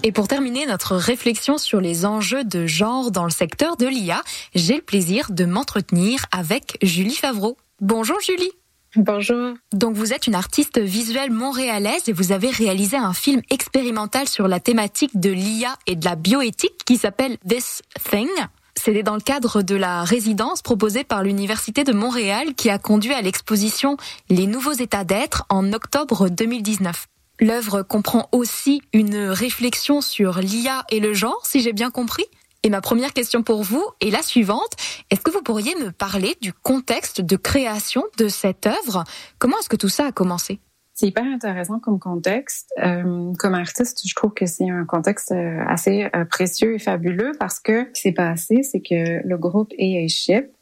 [0.02, 4.22] Et pour terminer notre réflexion sur les enjeux de genre dans le secteur de l'IA,
[4.54, 7.58] j'ai le plaisir de m'entretenir avec Julie Favreau.
[7.82, 8.50] Bonjour Julie.
[8.96, 9.54] Bonjour.
[9.74, 14.48] Donc vous êtes une artiste visuelle montréalaise et vous avez réalisé un film expérimental sur
[14.48, 18.28] la thématique de l'IA et de la bioéthique qui s'appelle This Thing.
[18.76, 23.12] C'était dans le cadre de la résidence proposée par l'Université de Montréal qui a conduit
[23.12, 23.98] à l'exposition
[24.30, 27.09] Les nouveaux états d'être en octobre 2019.
[27.40, 32.26] L'œuvre comprend aussi une réflexion sur l'IA et le genre, si j'ai bien compris.
[32.62, 34.72] Et ma première question pour vous est la suivante.
[35.10, 39.04] Est-ce que vous pourriez me parler du contexte de création de cette œuvre?
[39.38, 40.60] Comment est-ce que tout ça a commencé?
[40.92, 42.68] C'est hyper intéressant comme contexte.
[42.84, 47.32] Euh, comme artiste, je trouve que c'est un contexte euh, assez euh, précieux et fabuleux
[47.40, 50.52] parce que ce qui s'est passé, c'est que le groupe AA Ship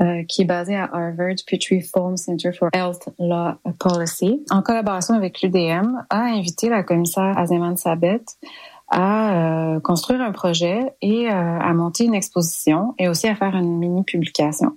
[0.00, 5.14] euh, qui est basé à Harvard Petrie Foam Center for Health Law Policy, en collaboration
[5.14, 8.22] avec l'UDM, a invité la commissaire Azeman Sabet
[8.88, 13.54] à euh, construire un projet et euh, à monter une exposition et aussi à faire
[13.56, 14.76] une mini publication.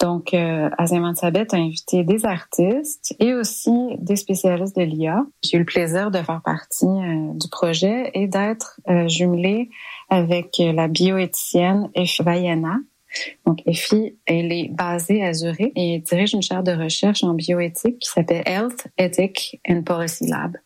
[0.00, 5.26] Donc, euh, Azeman Sabet a invité des artistes et aussi des spécialistes de l'IA.
[5.42, 9.68] J'ai eu le plaisir de faire partie du projet et d'être jumelée
[10.08, 12.78] avec la bioéthicienne Efi Vaiana,
[13.46, 17.98] donc, Effie, elle est basée à Zurich et dirige une chaire de recherche en bioéthique
[17.98, 20.56] qui s'appelle Health, Ethic and Policy Lab.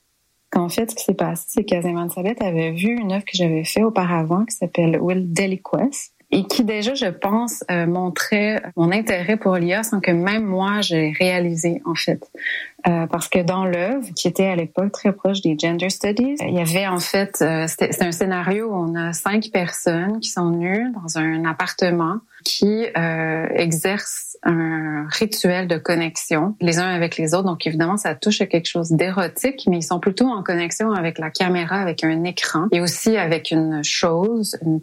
[0.55, 3.65] En fait, ce qui s'est passé, c'est qu'Azeman Sabet avait vu une œuvre que j'avais
[3.65, 9.37] faite auparavant qui s'appelle Will Deliquest et qui déjà, je pense, euh, montrait mon intérêt
[9.37, 12.31] pour l'IA sans que même moi, j'ai réalisé, en fait.
[12.87, 16.55] Euh, parce que dans l'œuvre, qui était à l'époque très proche des gender studies, il
[16.55, 20.51] y avait en fait, euh, c'était un scénario où on a cinq personnes qui sont
[20.51, 27.33] nues dans un appartement qui euh, exercent un rituel de connexion les uns avec les
[27.33, 27.47] autres.
[27.47, 31.19] Donc évidemment, ça touche à quelque chose d'érotique, mais ils sont plutôt en connexion avec
[31.19, 34.81] la caméra, avec un écran et aussi avec une chose, une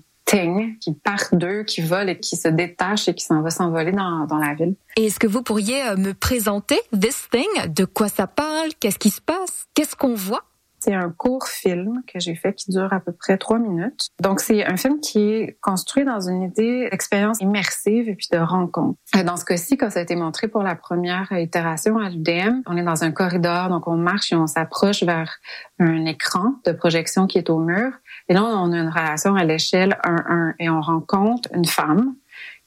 [0.80, 4.26] qui part d'eux, qui vole et qui se détache et qui s'en va s'envoler dans,
[4.26, 4.76] dans la ville.
[4.98, 7.68] Et est-ce que vous pourriez euh, me présenter this thing?
[7.68, 8.70] De quoi ça parle?
[8.80, 9.66] Qu'est-ce qui se passe?
[9.74, 10.44] Qu'est-ce qu'on voit?
[10.84, 14.10] C'est un court film que j'ai fait qui dure à peu près trois minutes.
[14.20, 18.40] Donc, c'est un film qui est construit dans une idée d'expérience immersive et puis de
[18.40, 18.98] rencontre.
[19.16, 22.62] Euh, dans ce cas-ci, quand ça a été montré pour la première itération à l'UDM,
[22.66, 25.38] on est dans un corridor, donc on marche et on s'approche vers
[25.80, 27.92] un écran de projection qui est au mur.
[28.28, 32.16] Et là, on a une relation à l'échelle 1-1 et on rencontre une femme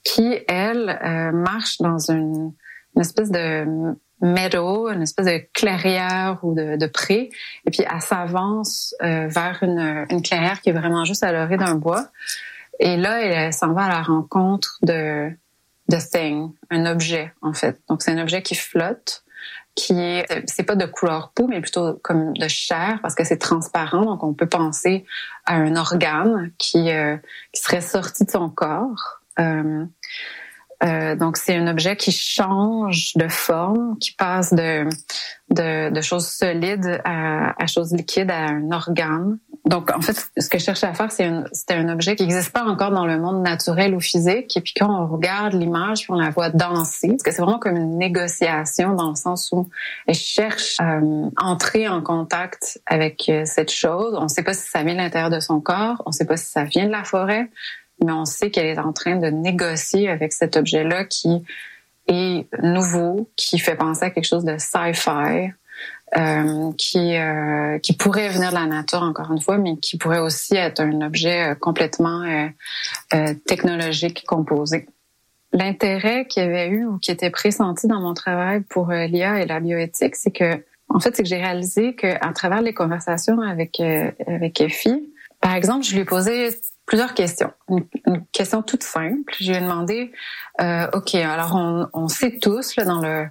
[0.04, 2.52] qui, elle, euh, marche dans une,
[2.94, 7.30] une espèce de meadow, une espèce de clairière ou de, pré,
[7.66, 11.56] et puis elle s'avance euh, vers une, une, clairière qui est vraiment juste à l'orée
[11.56, 12.08] d'un bois.
[12.80, 15.30] Et là, elle, s'en va à la rencontre de
[15.88, 17.78] de thing, un objet en fait.
[17.88, 19.22] Donc c'est un objet qui flotte,
[19.74, 23.38] qui est c'est pas de couleur peau, mais plutôt comme de chair parce que c'est
[23.38, 24.04] transparent.
[24.04, 25.04] Donc on peut penser
[25.44, 27.16] à un organe qui euh,
[27.52, 29.20] qui serait sorti de son corps.
[29.38, 29.84] Euh,
[30.84, 34.86] euh, donc, c'est un objet qui change de forme, qui passe de,
[36.02, 39.38] choses solides à, choses liquides, à un organe.
[39.64, 42.52] Donc, en fait, ce que je cherchais à faire, c'est c'était un objet qui n'existe
[42.52, 44.54] pas encore dans le monde naturel ou physique.
[44.56, 47.76] Et puis, quand on regarde l'image, on la voit danser, parce que c'est vraiment comme
[47.76, 49.70] une négociation dans le sens où
[50.06, 54.14] elle cherche à euh, entrer en contact avec euh, cette chose.
[54.18, 56.26] On ne sait pas si ça vient de l'intérieur de son corps, on ne sait
[56.26, 57.48] pas si ça vient de la forêt
[58.02, 61.44] mais on sait qu'elle est en train de négocier avec cet objet-là qui
[62.06, 65.52] est nouveau, qui fait penser à quelque chose de sci-fi,
[66.16, 70.20] euh, qui euh, qui pourrait venir de la nature encore une fois, mais qui pourrait
[70.20, 72.22] aussi être un objet euh, complètement
[73.46, 74.86] technologique composé.
[75.52, 79.46] L'intérêt qu'il y avait eu ou qui était pressenti dans mon travail pour l'IA et
[79.46, 83.40] la bioéthique, c'est que en fait, c'est que j'ai réalisé que à travers les conversations
[83.40, 86.50] avec avec Effie, par exemple, je lui ai posé
[86.86, 87.52] plusieurs questions.
[87.68, 87.86] Une,
[88.32, 89.32] question toute simple.
[89.38, 90.12] Je lui ai demandé,
[90.60, 93.26] euh, OK, alors on, on sait tous là, dans le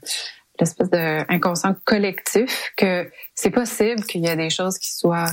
[0.60, 5.32] l'espèce d'inconscient collectif que c'est possible qu'il y ait des choses qui soient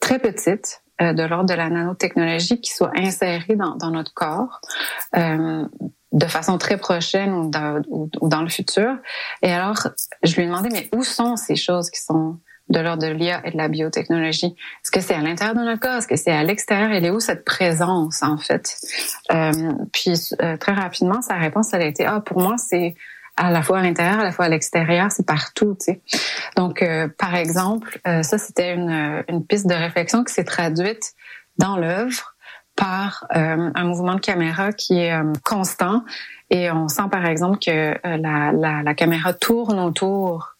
[0.00, 4.60] très petites, euh, de l'ordre de la nanotechnologie, qui soient insérées dans, dans notre corps.
[5.16, 5.64] Euh,
[6.12, 8.96] de façon très prochaine ou dans, ou dans, le futur.
[9.42, 9.88] Et alors,
[10.22, 12.38] je lui ai demandé, mais où sont ces choses qui sont
[12.68, 14.56] de l'ordre de l'IA et de la biotechnologie.
[14.84, 15.94] Est-ce que c'est à l'intérieur de notre corps?
[15.94, 16.90] Est-ce que c'est à l'extérieur?
[16.90, 18.76] Elle est où cette présence, en fait?
[19.32, 19.52] Euh,
[19.92, 22.94] puis, euh, très rapidement, sa réponse, elle a été, ah, pour moi, c'est
[23.36, 26.00] à la fois à l'intérieur, à la fois à l'extérieur, c'est partout, tu sais.
[26.56, 31.12] Donc, euh, par exemple, euh, ça, c'était une, une piste de réflexion qui s'est traduite
[31.58, 32.34] dans l'œuvre
[32.74, 36.04] par un mouvement de caméra qui est constant
[36.50, 40.55] et on sent par exemple que la, la, la caméra tourne autour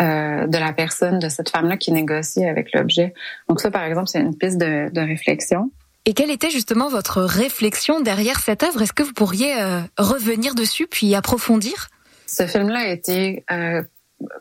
[0.00, 3.14] euh, de la personne, de cette femme-là qui négocie avec l'objet.
[3.48, 5.70] Donc ça, par exemple, c'est une piste de, de, réflexion.
[6.04, 8.82] Et quelle était justement votre réflexion derrière cette œuvre?
[8.82, 11.88] Est-ce que vous pourriez euh, revenir dessus puis approfondir?
[12.26, 13.82] Ce film-là a été euh,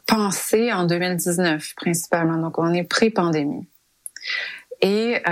[0.05, 3.68] pensé en 2019 principalement, donc on est pré-pandémie.
[4.82, 5.24] Et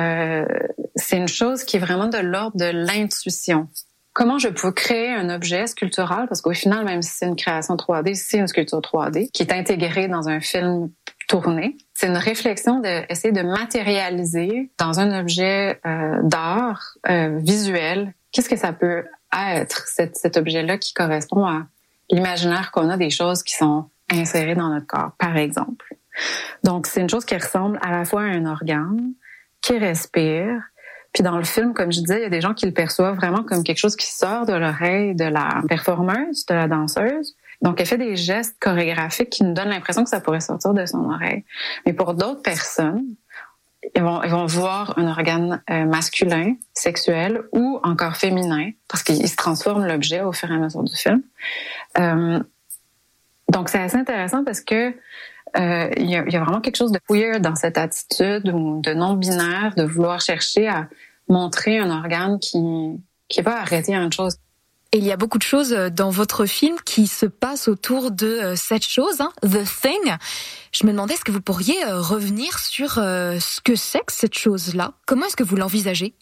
[0.95, 3.67] c'est une chose qui est vraiment de l'ordre de l'intuition
[4.15, 7.75] comment je peux créer un objet sculptural, parce qu'au final, même si c'est une création
[7.75, 10.89] 3D, c'est une sculpture 3D qui est intégrée dans un film
[11.27, 11.75] tourné.
[11.93, 18.55] C'est une réflexion d'essayer de, matérialiser dans un objet euh, d'art euh, visuel, qu'est-ce que
[18.55, 19.03] ça peut
[19.37, 21.67] être, cet, cet objet-là qui correspond à
[22.09, 25.93] l'imaginaire qu'on a des choses qui sont insérées dans notre corps, par exemple.
[26.63, 29.11] Donc, c'est une chose qui ressemble à la fois à un organe,
[29.61, 30.61] qui respire,
[31.15, 33.15] puis dans le film, comme je disais, il y a des gens qui le perçoivent
[33.15, 37.37] vraiment comme quelque chose qui sort de l'oreille de la performeuse, de la danseuse.
[37.61, 40.85] Donc, elle fait des gestes chorégraphiques qui nous donnent l'impression que ça pourrait sortir de
[40.85, 41.45] son oreille.
[41.85, 43.05] Mais pour d'autres personnes,
[43.95, 49.25] ils vont, ils vont voir un organe euh, masculin, sexuel ou encore féminin, parce qu'il
[49.25, 51.21] se transforme l'objet au fur et à mesure du film.
[51.97, 52.43] Euh,
[53.47, 54.93] donc, c'est assez intéressant parce que
[55.57, 58.81] euh, il y, a, y, a, vraiment quelque chose de weird dans cette attitude ou
[58.81, 60.89] de non binaire de vouloir chercher à
[61.27, 62.59] montrer un organe qui
[63.27, 64.37] qui arrêté à une chose.
[64.91, 68.11] Et il y a beaucoup de choses euh, dans votre film qui se passent autour
[68.11, 70.15] de euh, cette chose, hein, The Thing.
[70.71, 74.93] Je me demandais, est-ce que vous pourriez revenir sur ce que c'est que cette chose-là?
[75.05, 76.13] Comment est-ce que vous l'envisagez?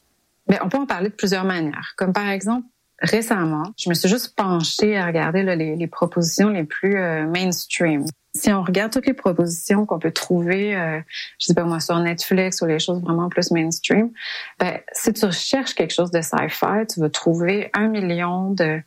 [0.48, 1.94] Ben, On peut en parler de plusieurs manières.
[1.98, 2.68] Comme par exemple,
[3.00, 8.06] récemment, je me suis juste penchée à regarder les, les, propositions les plus euh, mainstream.
[8.36, 11.00] Si on regarde toutes les propositions qu'on peut trouver, euh,
[11.40, 14.12] je sais pas moi, sur Netflix ou les choses vraiment plus mainstream,
[14.60, 18.82] ben, si tu recherches quelque chose de sci-fi, tu vas trouver un million de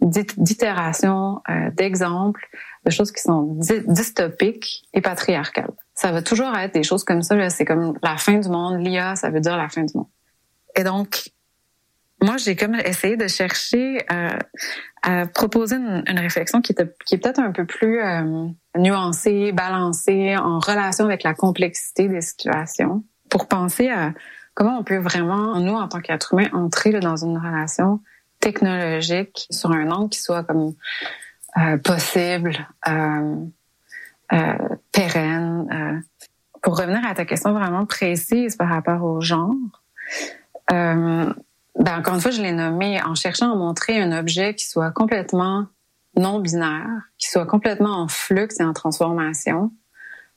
[0.00, 2.48] d'itérations, euh, d'exemples,
[2.84, 5.72] de choses qui sont dystopiques et patriarcales.
[5.94, 7.50] Ça va toujours être des choses comme ça.
[7.50, 8.80] C'est comme la fin du monde.
[8.80, 10.06] L'IA, ça veut dire la fin du monde.
[10.76, 11.30] Et donc,
[12.20, 14.38] moi, j'ai comme essayé de chercher euh,
[15.02, 20.36] à proposer une, réflexion qui, est, qui est peut-être un peu plus euh, nuancée, balancée,
[20.36, 24.12] en relation avec la complexité des situations, pour penser à
[24.54, 28.00] comment on peut vraiment, nous, en tant qu'être humain, entrer dans une relation
[28.40, 30.74] technologique sur un angle qui soit comme
[31.56, 32.56] euh, possible,
[32.88, 33.36] euh,
[34.32, 36.02] euh, pérenne.
[36.62, 39.54] pour revenir à ta question vraiment précise par rapport au genre,
[41.78, 44.90] ben encore une fois, je l'ai nommé en cherchant à montrer un objet qui soit
[44.90, 45.66] complètement
[46.16, 49.70] non binaire, qui soit complètement en flux et en transformation.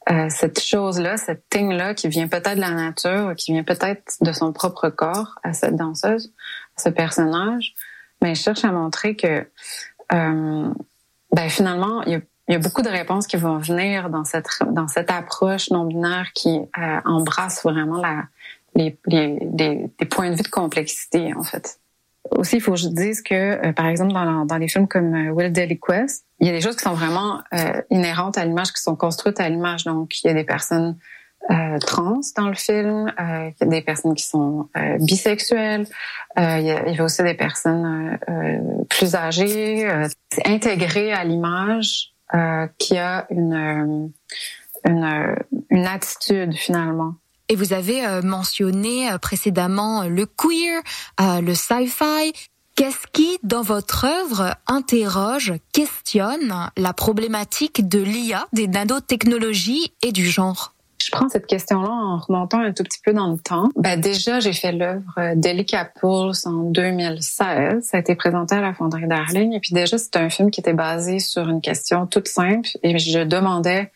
[0.10, 4.32] Euh, cette chose-là, cette thing-là qui vient peut-être de la nature, qui vient peut-être de
[4.32, 6.34] son propre corps à cette danseuse,
[6.78, 7.74] à ce personnage,
[8.22, 9.48] mais je cherche à montrer que
[10.14, 10.74] euh,
[11.32, 14.26] ben finalement, il y, a, il y, a, beaucoup de réponses qui vont venir dans
[14.26, 18.24] cette dans cette approche non binaire qui euh, embrasse vraiment la
[19.08, 21.80] les, les, les, points de vue de complexité, en fait.
[22.30, 25.16] Aussi, il faut que je dise que, euh, par exemple, dans, dans les films comme
[25.16, 28.46] euh, Will Daily Quest, il y a des choses qui sont vraiment euh, inhérentes à
[28.46, 29.86] l'image, qui sont construites à l'image.
[29.86, 30.98] Donc, il y a des personnes
[31.88, 34.70] trans dans le film, il y a des personnes qui sont
[35.00, 35.88] bisexuelles,
[36.38, 38.20] il, y a, il y a aussi des personnes
[38.88, 39.90] plus âgées.
[40.30, 42.14] c'est intégré à l'image
[42.78, 44.14] qui a une,
[44.86, 45.36] une,
[45.72, 47.16] une attitude finalement.
[47.52, 50.82] Et vous avez euh, mentionné euh, précédemment euh, le queer,
[51.20, 52.32] le sci-fi.
[52.78, 60.26] Qu'est-ce qui, dans votre œuvre, interroge, questionne la problématique de l'IA, des nanotechnologies et du
[60.26, 60.74] genre?
[61.04, 63.68] Je prends cette question-là en remontant un tout petit peu dans le temps.
[63.76, 67.84] Ben déjà, j'ai fait l'œuvre Delica Pulse en 2016.
[67.84, 69.52] Ça a été présenté à la Fonderie Darling.
[69.52, 72.70] Et puis déjà, c'était un film qui était basé sur une question toute simple.
[72.84, 73.92] Et je demandais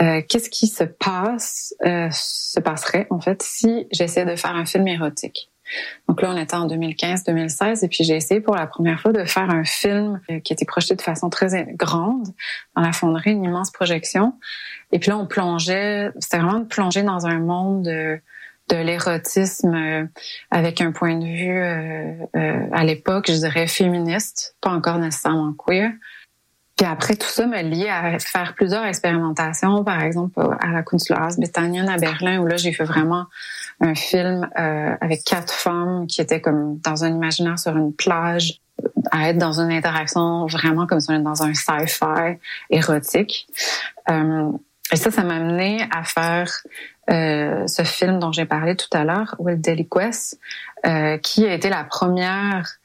[0.00, 4.64] euh, qu'est-ce qui se passe, euh, se passerait en fait si j'essayais de faire un
[4.64, 5.50] film érotique?
[6.08, 9.24] Donc là, on était en 2015-2016 et puis j'ai essayé pour la première fois de
[9.24, 12.26] faire un film euh, qui était projeté de façon très grande
[12.76, 14.34] dans la fonderie, une immense projection.
[14.92, 18.20] Et puis là, on plongeait, c'était vraiment de plonger dans un monde de,
[18.68, 20.08] de l'érotisme
[20.50, 25.92] avec un point de vue à l'époque, je dirais féministe, pas encore nécessairement queer.
[26.76, 31.38] Puis après, tout ça m'a lié à faire plusieurs expérimentations, par exemple à la Kunstlerhaus
[31.38, 33.26] Bethanien à Berlin, où là, j'ai fait vraiment
[33.80, 38.60] un film euh, avec quatre femmes qui étaient comme dans un imaginaire sur une plage,
[39.10, 42.38] à être dans une interaction vraiment comme si on était dans un sci-fi
[42.70, 43.46] érotique.
[44.10, 44.50] Euh,
[44.92, 46.50] et ça, ça m'a amené à faire
[47.10, 50.38] euh, ce film dont j'ai parlé tout à l'heure, Will Deliquest,
[50.86, 52.76] euh, qui a été la première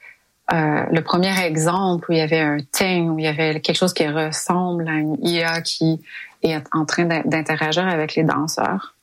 [0.51, 3.77] euh, le premier exemple où il y avait un thing, où il y avait quelque
[3.77, 6.01] chose qui ressemble à une IA qui
[6.41, 8.95] est en train d'interagir avec les danseurs.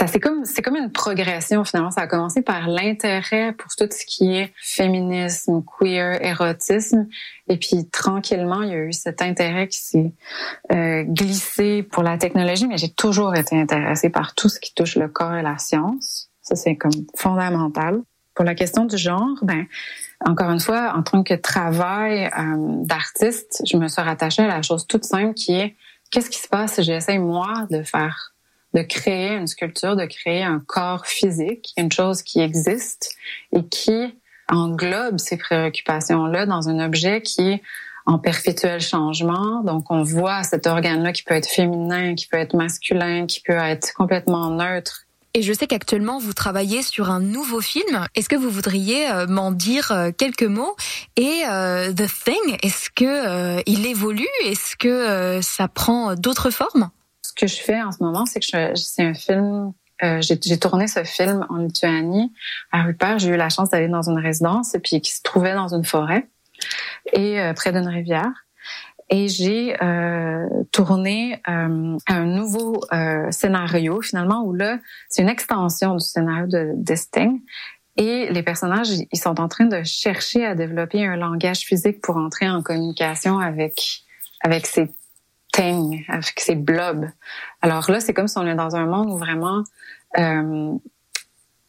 [0.00, 1.92] Ça c'est comme c'est comme une progression finalement.
[1.92, 7.06] Ça a commencé par l'intérêt pour tout ce qui est féminisme, queer, érotisme,
[7.48, 10.12] et puis tranquillement il y a eu cet intérêt qui s'est
[10.72, 12.66] euh, glissé pour la technologie.
[12.66, 16.28] Mais j'ai toujours été intéressée par tout ce qui touche le corps et la science.
[16.42, 18.00] Ça c'est comme fondamental.
[18.34, 19.64] Pour la question du genre, ben
[20.26, 24.62] encore une fois, en tant que travail euh, d'artiste, je me suis rattachée à la
[24.62, 25.76] chose toute simple qui est
[26.10, 28.32] qu'est-ce qui se passe si j'essaie moi de faire,
[28.72, 33.16] de créer une sculpture, de créer un corps physique, une chose qui existe
[33.52, 34.18] et qui
[34.48, 37.62] englobe ces préoccupations-là dans un objet qui est
[38.06, 39.62] en perpétuel changement.
[39.62, 43.52] Donc, on voit cet organe-là qui peut être féminin, qui peut être masculin, qui peut
[43.52, 48.06] être complètement neutre, et je sais qu'actuellement vous travaillez sur un nouveau film.
[48.14, 50.76] Est-ce que vous voudriez euh, m'en dire euh, quelques mots?
[51.16, 54.28] Et euh, The Thing, est-ce que il évolue?
[54.44, 56.90] Est-ce que ça prend d'autres formes?
[57.22, 59.72] Ce que je fais en ce moment, c'est que c'est un film.
[60.20, 62.32] j'ai tourné ce film en Lituanie
[62.70, 63.18] à Rupert.
[63.18, 65.84] J'ai eu la chance d'aller dans une résidence et puis qui se trouvait dans une
[65.84, 66.28] forêt
[67.12, 68.43] et près d'une rivière
[69.14, 75.94] et j'ai euh, tourné euh, un nouveau euh, scénario finalement où là c'est une extension
[75.94, 77.38] du scénario de Destin
[77.96, 82.16] et les personnages ils sont en train de chercher à développer un langage physique pour
[82.16, 84.02] entrer en communication avec
[84.40, 84.90] avec ces
[85.52, 87.08] things, avec ces blobs.
[87.62, 89.62] Alors là c'est comme si on est dans un monde où vraiment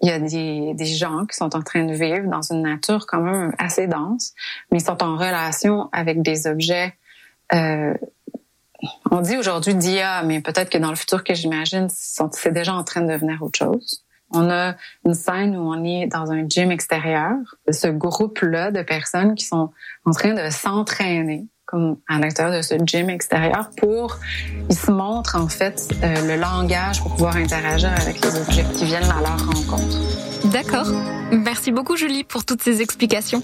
[0.02, 3.06] il y a des, des gens qui sont en train de vivre dans une nature
[3.06, 4.34] quand même assez dense,
[4.72, 6.96] mais ils sont en relation avec des objets.
[7.54, 7.94] Euh,
[9.12, 12.84] on dit aujourd'hui d'IA, mais peut-être que dans le futur que j'imagine, c'est déjà en
[12.84, 14.04] train de devenir autre chose.
[14.32, 14.76] On a
[15.06, 17.36] une scène où on est dans un gym extérieur.
[17.70, 19.72] Ce groupe-là de personnes qui sont
[20.06, 24.20] en train de s'entraîner comme à l'intérieur de ce gym extérieur pour
[24.70, 28.86] ils se montrent en fait euh, le langage pour pouvoir interagir avec les objets qui
[28.86, 29.98] viennent à leur rencontre.
[30.46, 30.88] D'accord.
[31.32, 33.42] Merci beaucoup Julie pour toutes ces explications.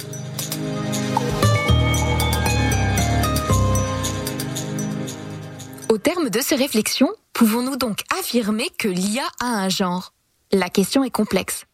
[5.92, 10.14] Au terme de ces réflexions, pouvons-nous donc affirmer que l'IA a un genre?
[10.54, 11.66] La question est complexe.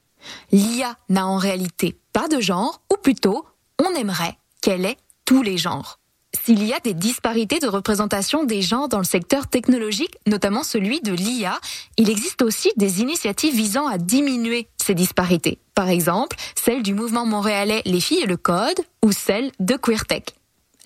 [0.51, 3.45] L'IA n'a en réalité pas de genre, ou plutôt,
[3.77, 5.99] on aimerait qu'elle ait tous les genres.
[6.33, 10.99] S'il y a des disparités de représentation des genres dans le secteur technologique, notamment celui
[11.01, 11.59] de l'IA,
[11.97, 15.59] il existe aussi des initiatives visant à diminuer ces disparités.
[15.75, 20.36] Par exemple, celle du mouvement montréalais Les filles et le code ou celle de QueerTech.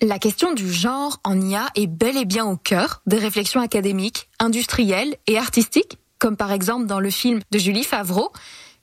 [0.04, 4.28] La question du genre en IA est bel et bien au cœur des réflexions académiques,
[4.40, 8.32] industrielles et artistiques, comme par exemple dans le film de Julie Favreau,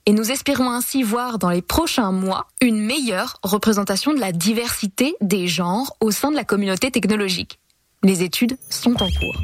[0.05, 5.13] et nous espérons ainsi voir dans les prochains mois une meilleure représentation de la diversité
[5.19, 7.59] des genres au sein de la communauté technologique.
[8.01, 9.41] Les études sont en cours.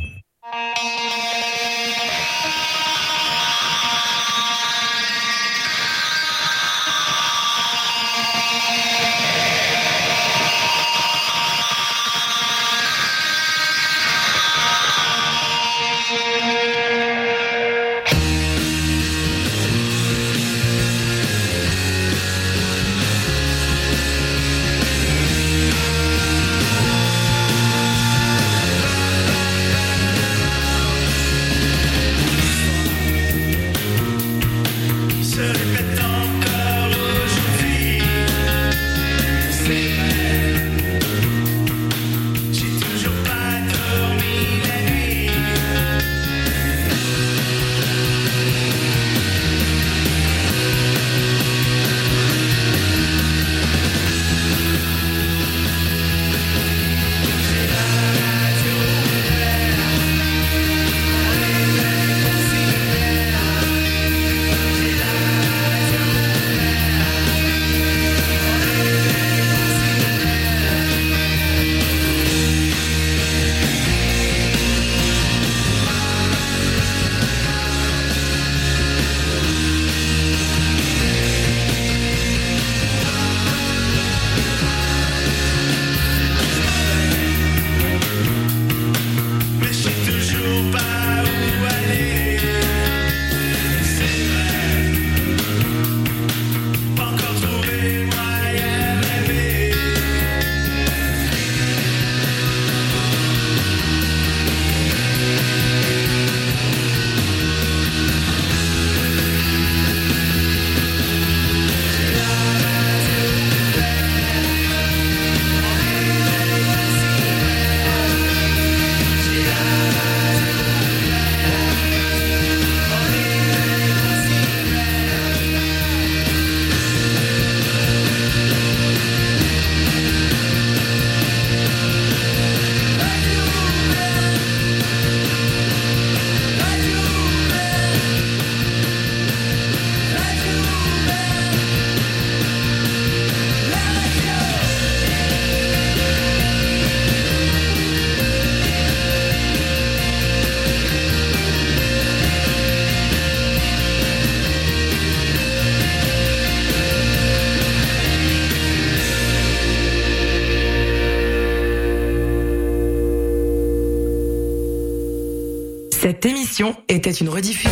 [167.07, 167.69] Était une rediffusion.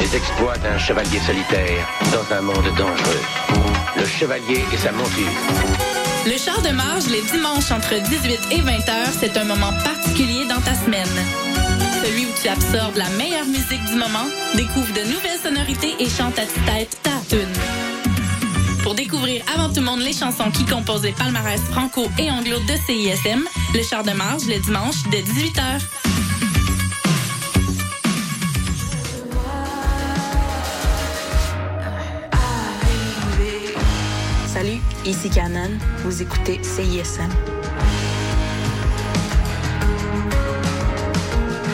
[0.00, 3.22] Les exploits d'un chevalier solitaire dans un monde dangereux.
[3.96, 5.10] Le chevalier et sa monture.
[6.26, 10.44] Le char de marge les dimanches entre 18 et 20 heures, c'est un moment particulier
[10.48, 11.06] dans ta semaine.
[12.04, 14.26] Celui où tu absorbes la meilleure musique du moment,
[14.56, 17.89] découvre de nouvelles sonorités et chante à tête ta tune.
[19.10, 22.76] Découvrir avant tout le monde les chansons qui composent les palmarès franco et anglo de
[22.86, 23.44] CISM,
[23.74, 25.80] le char de marge le dimanche de 18h.
[34.46, 35.70] Salut, ici Canon.
[36.04, 37.30] Vous écoutez CISM.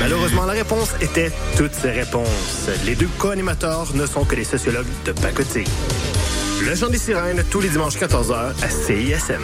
[0.00, 2.68] Malheureusement, la réponse était toutes ces réponses.
[2.86, 5.68] Les deux co-animateurs ne sont que des sociologues de pacotille.
[6.66, 9.42] Le Chant des Sirènes, tous les dimanches 14h à CISM.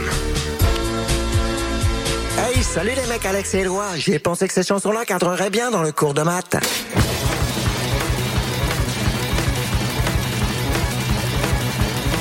[2.38, 3.84] Hey, salut les mecs, Alex et Éloi.
[3.96, 6.56] J'ai pensé que cette chanson-là cadrerait bien dans le cours de maths.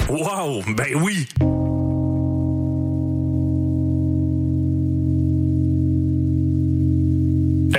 [0.09, 1.27] Wow, ben oui!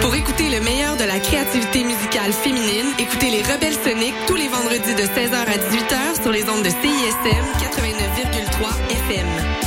[0.00, 4.48] Pour écouter le meilleur de la créativité musicale féminine, écoutez les Rebelles Soniques tous les
[4.48, 9.64] vendredis de 16h à 18h sur les ondes de CISM 89,3 FM.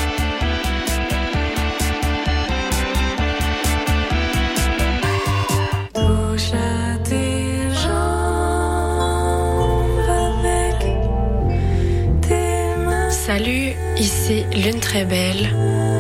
[13.10, 15.54] Salut, ici Lune Très Belle.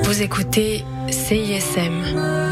[0.04, 2.47] Vous écoutez CISM.